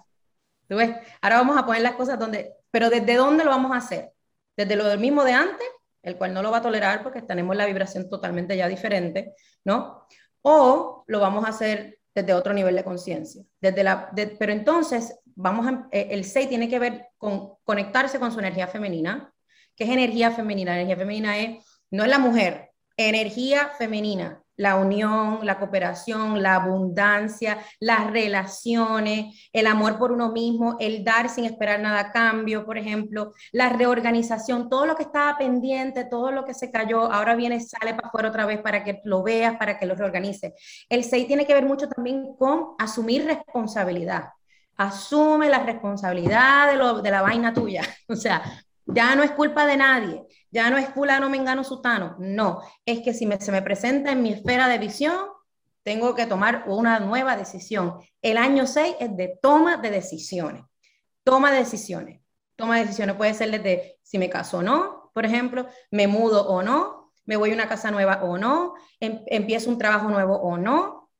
[0.68, 0.96] ¿Tú ves?
[1.20, 4.12] Ahora vamos a poner las cosas donde, pero ¿desde dónde lo vamos a hacer?
[4.57, 5.68] ¿Desde lo del mismo de antes?
[6.03, 9.34] el cual no lo va a tolerar porque tenemos la vibración totalmente ya diferente,
[9.64, 10.07] ¿no?
[10.43, 13.43] O lo vamos a hacer desde otro nivel de conciencia.
[13.61, 18.38] Desde la, pero entonces, vamos eh, el 6 tiene que ver con conectarse con su
[18.38, 19.32] energía femenina.
[19.74, 20.74] ¿Qué es energía femenina?
[20.74, 27.59] Energía femenina es, no es la mujer, energía femenina la unión, la cooperación, la abundancia,
[27.81, 32.77] las relaciones, el amor por uno mismo, el dar sin esperar nada a cambio, por
[32.77, 37.59] ejemplo, la reorganización, todo lo que estaba pendiente, todo lo que se cayó, ahora viene,
[37.59, 40.55] sale para afuera otra vez para que lo veas, para que lo reorganice.
[40.91, 44.29] El 6 tiene que ver mucho también con asumir responsabilidad.
[44.77, 47.83] Asume la responsabilidad de, lo, de la vaina tuya.
[48.11, 48.43] O sea,
[48.93, 52.16] ya no es culpa de nadie ya no es fulano, mengano, sutano.
[52.18, 55.16] No, es que si se me presenta en mi esfera de visión,
[55.82, 58.01] tengo que tomar una nueva decisión.
[58.20, 60.64] El año 6 es de toma de decisiones.
[61.22, 62.20] Toma de decisiones.
[62.57, 66.47] Toma de decisiones puede ser desde si me caso o no, por ejemplo, me mudo
[66.49, 70.36] o no, me voy a una casa nueva o no, em, empiezo un trabajo nuevo
[70.36, 71.11] o no.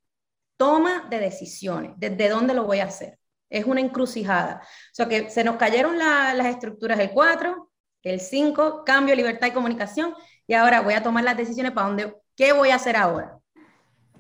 [0.57, 1.93] Toma de decisiones.
[1.97, 3.20] ¿Desde dónde lo voy a hacer?
[3.51, 4.63] Es una encrucijada.
[4.63, 7.71] O sea que se nos cayeron las estructuras del 4,
[8.05, 10.15] el 5, cambio, libertad y comunicación.
[10.47, 13.39] Y ahora voy a tomar las decisiones para dónde, qué voy a hacer ahora.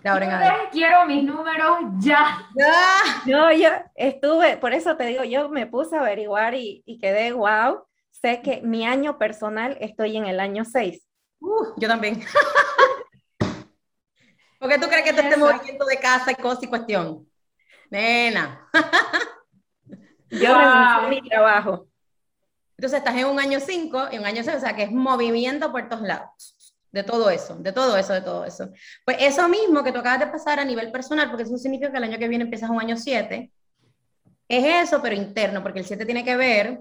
[0.04, 2.46] ahora quiero mis números ya.
[3.24, 7.32] No, yo estuve, por eso te digo, yo me puse a averiguar y, y quedé
[7.32, 7.84] wow.
[8.10, 11.06] Sé que mi año personal estoy en el año 6.
[11.40, 12.22] Uh, yo también.
[14.58, 17.26] ¿Por qué tú crees que te esté moviendo de casa y cosa y cuestión?
[17.90, 18.68] Nena.
[20.30, 21.08] yo wow.
[21.08, 21.86] mi trabajo.
[22.76, 25.70] Entonces estás en un año 5 y un año 6, o sea que es movimiento
[25.70, 26.74] por todos lados.
[26.92, 28.70] De todo eso, de todo eso, de todo eso.
[29.04, 31.98] Pues eso mismo que tú acabas de pasar a nivel personal, porque eso significa que
[31.98, 33.52] el año que viene empiezas un año 7,
[34.48, 36.80] es eso, pero interno, porque el 7 tiene que ver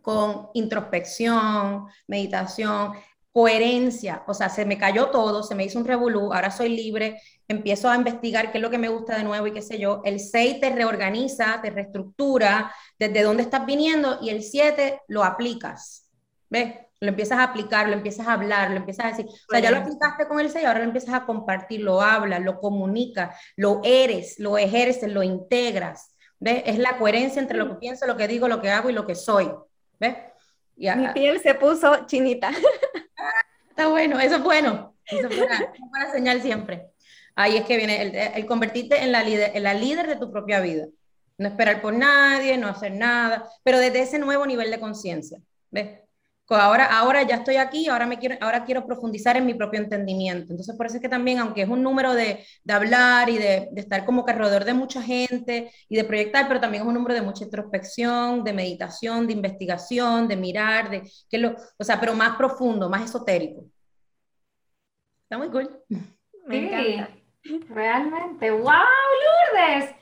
[0.00, 2.94] con introspección, meditación,
[3.32, 7.20] coherencia, o sea, se me cayó todo, se me hizo un revolú, ahora soy libre,
[7.46, 10.02] empiezo a investigar qué es lo que me gusta de nuevo y qué sé yo.
[10.04, 16.08] El 6 te reorganiza, te reestructura, desde dónde estás viniendo y el 7 lo aplicas.
[16.48, 16.74] ¿Ves?
[16.98, 19.26] Lo empiezas a aplicar, lo empiezas a hablar, lo empiezas a decir.
[19.26, 22.40] O sea, ya lo aplicaste con el 6, ahora lo empiezas a compartir, lo hablas,
[22.42, 26.16] lo comunicas, lo eres, lo ejerces, lo integras.
[26.40, 26.62] ¿Ves?
[26.66, 29.06] Es la coherencia entre lo que pienso, lo que digo, lo que hago y lo
[29.06, 29.50] que soy.
[30.00, 30.16] ¿Ves?
[30.76, 32.50] Mi piel se puso chinita.
[33.88, 34.94] Bueno, eso es bueno.
[35.06, 36.90] Eso es señal siempre.
[37.34, 40.30] Ahí es que viene el, el convertirte en la, líder, en la líder de tu
[40.30, 40.86] propia vida.
[41.38, 45.40] No esperar por nadie, no hacer nada, pero desde ese nuevo nivel de conciencia.
[45.70, 46.00] ¿Ves?
[46.56, 50.52] Ahora, ahora ya estoy aquí, ahora, me quiero, ahora quiero profundizar en mi propio entendimiento.
[50.52, 53.68] Entonces, por eso es que también, aunque es un número de, de hablar y de,
[53.70, 56.94] de, estar como que alrededor de mucha gente y de proyectar, pero también es un
[56.94, 62.00] número de mucha introspección, de meditación, de investigación, de mirar, de, que lo, o sea,
[62.00, 63.66] pero más profundo, más esotérico.
[65.22, 65.70] Está muy cool.
[66.46, 67.20] Me sí, encanta.
[67.68, 68.50] Realmente.
[68.50, 69.94] ¡Wow, Lourdes!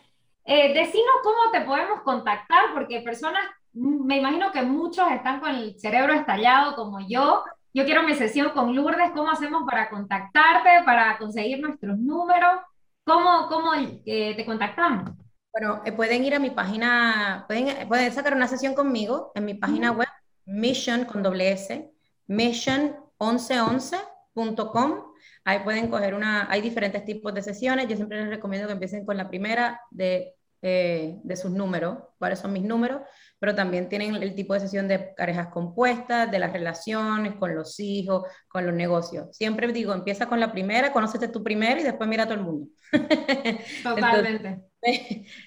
[0.44, 3.42] Eh, decinos cómo te podemos contactar, porque personas
[3.72, 7.42] me imagino que muchos están con el cerebro estallado como yo.
[7.74, 9.10] Yo quiero mi sesión con Lourdes.
[9.14, 12.60] ¿Cómo hacemos para contactarte, para conseguir nuestros números?
[13.04, 15.10] ¿Cómo, cómo eh, te contactamos?
[15.52, 19.54] Bueno, eh, pueden ir a mi página, pueden, pueden sacar una sesión conmigo en mi
[19.54, 20.08] página web,
[20.44, 21.90] mission con doble S,
[22.28, 25.04] mission1111.com.
[25.44, 27.88] Ahí pueden coger una, hay diferentes tipos de sesiones.
[27.88, 32.40] Yo siempre les recomiendo que empiecen con la primera de, eh, de sus números, cuáles
[32.40, 33.00] son mis números
[33.38, 37.78] pero también tienen el tipo de sesión de parejas compuestas, de las relaciones, con los
[37.78, 39.28] hijos, con los negocios.
[39.36, 42.44] Siempre digo, empieza con la primera, conócete tú primero y después mira a todo el
[42.44, 42.68] mundo.
[43.82, 44.68] Totalmente.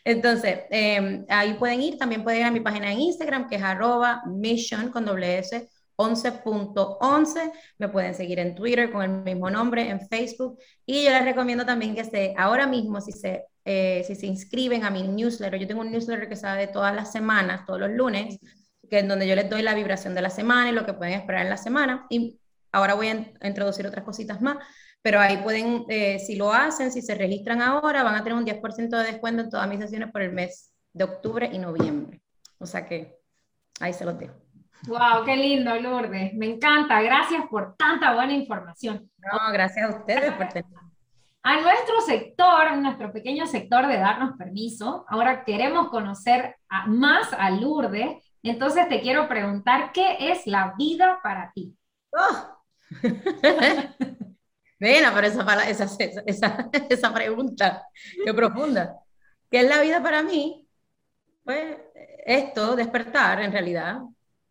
[0.04, 3.64] Entonces, eh, ahí pueden ir, también pueden ir a mi página en Instagram, que es
[3.64, 7.52] arroba mission con doble S, 11.11.
[7.78, 10.58] Me pueden seguir en Twitter con el mismo nombre, en Facebook.
[10.86, 14.84] Y yo les recomiendo también que se, ahora mismo, si se eh, si se inscriben
[14.84, 18.40] a mi newsletter, yo tengo un newsletter que sale todas las semanas, todos los lunes,
[18.90, 21.14] que es donde yo les doy la vibración de la semana y lo que pueden
[21.14, 22.06] esperar en la semana.
[22.10, 22.40] Y
[22.72, 24.58] ahora voy a, introducir otras cositas más,
[25.02, 28.46] pero ahí pueden, eh, si lo hacen, si se registran ahora, van a tener un
[28.46, 32.22] 10% de descuento en todas mis sesiones por el mes de octubre y noviembre.
[32.58, 33.18] O sea que
[33.80, 34.36] ahí se los dejo.
[34.88, 36.34] Wow, qué lindo, Lourdes.
[36.34, 37.02] Me encanta.
[37.02, 39.10] Gracias por tanta buena información.
[39.20, 40.81] No, gracias a ustedes por tener
[41.44, 45.06] a nuestro sector, a nuestro pequeño sector de darnos permiso.
[45.08, 46.56] Ahora queremos conocer
[46.88, 48.24] más a Lourdes.
[48.44, 51.76] Entonces te quiero preguntar, ¿qué es la vida para ti?
[52.14, 52.58] Oh.
[54.78, 55.86] Mira, pero esa, esa,
[56.26, 57.86] esa, esa, pregunta,
[58.26, 58.98] qué profunda.
[59.50, 60.68] ¿Qué es la vida para mí?
[61.44, 61.78] Pues
[62.26, 64.02] esto, despertar en realidad.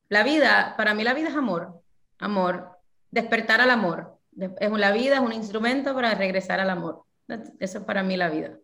[0.09, 1.83] La vida, para mí la vida es amor,
[2.19, 2.79] amor,
[3.11, 7.05] despertar al amor, es la vida es un instrumento para regresar al amor.
[7.59, 8.59] Eso es para mí la vida.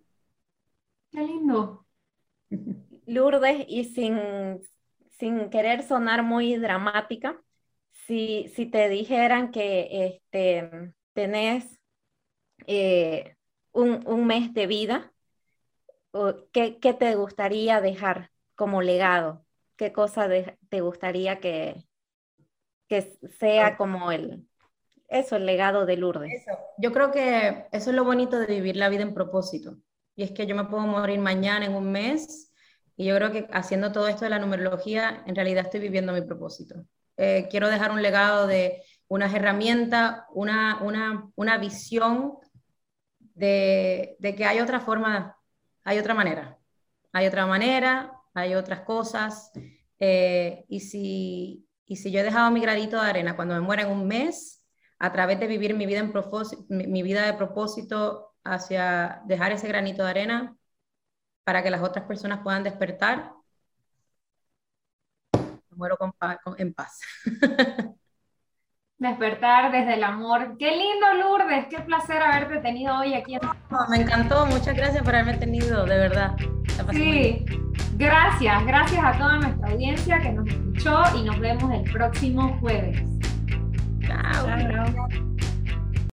[1.10, 1.86] Qué lindo.
[3.06, 4.60] Lourdes, y sin,
[5.18, 7.40] sin querer sonar muy dramática,
[7.92, 11.80] si, si te dijeran que este, tenés
[12.66, 13.36] eh,
[13.72, 15.12] un, un, mes de vida,
[16.52, 19.44] ¿qué, ¿qué, te gustaría dejar como legado?
[19.76, 20.28] ¿Qué cosa
[20.68, 21.86] te gustaría que,
[22.88, 24.48] que sea como el,
[25.08, 26.44] eso, el legado de Lourdes.
[26.78, 29.76] Yo creo que eso es lo bonito de vivir la vida en propósito.
[30.14, 32.52] Y es que yo me puedo morir mañana en un mes
[32.96, 36.22] y yo creo que haciendo todo esto de la numerología, en realidad estoy viviendo mi
[36.22, 36.86] propósito.
[37.18, 42.38] Eh, quiero dejar un legado de unas herramientas, una, una, una visión
[43.34, 45.36] de, que hay otra forma,
[45.84, 46.58] hay otra manera.
[47.12, 49.52] Hay otra manera, hay otras cosas.
[49.98, 53.82] Eh, y, si, y si yo he dejado mi granito de arena cuando me muera
[53.82, 54.55] en un mes,
[54.98, 56.12] a través de vivir mi vida, en
[56.68, 60.56] mi, vida de propósito hacia dejar ese granito de arena
[61.44, 63.32] para que las otras personas puedan despertar,
[65.32, 66.14] me muero con
[66.58, 67.00] en paz.
[68.98, 70.56] Despertar desde el amor.
[70.58, 71.66] Qué lindo, Lourdes.
[71.68, 73.36] Qué placer haberte tenido hoy aquí.
[73.90, 74.46] me encantó.
[74.46, 76.34] Muchas gracias por haberme tenido, de verdad.
[76.92, 77.44] Sí,
[77.96, 78.64] gracias.
[78.64, 83.15] Gracias a toda nuestra audiencia que nos escuchó y nos vemos el próximo jueves.
[84.06, 84.46] Chao.
[84.46, 85.45] Chao.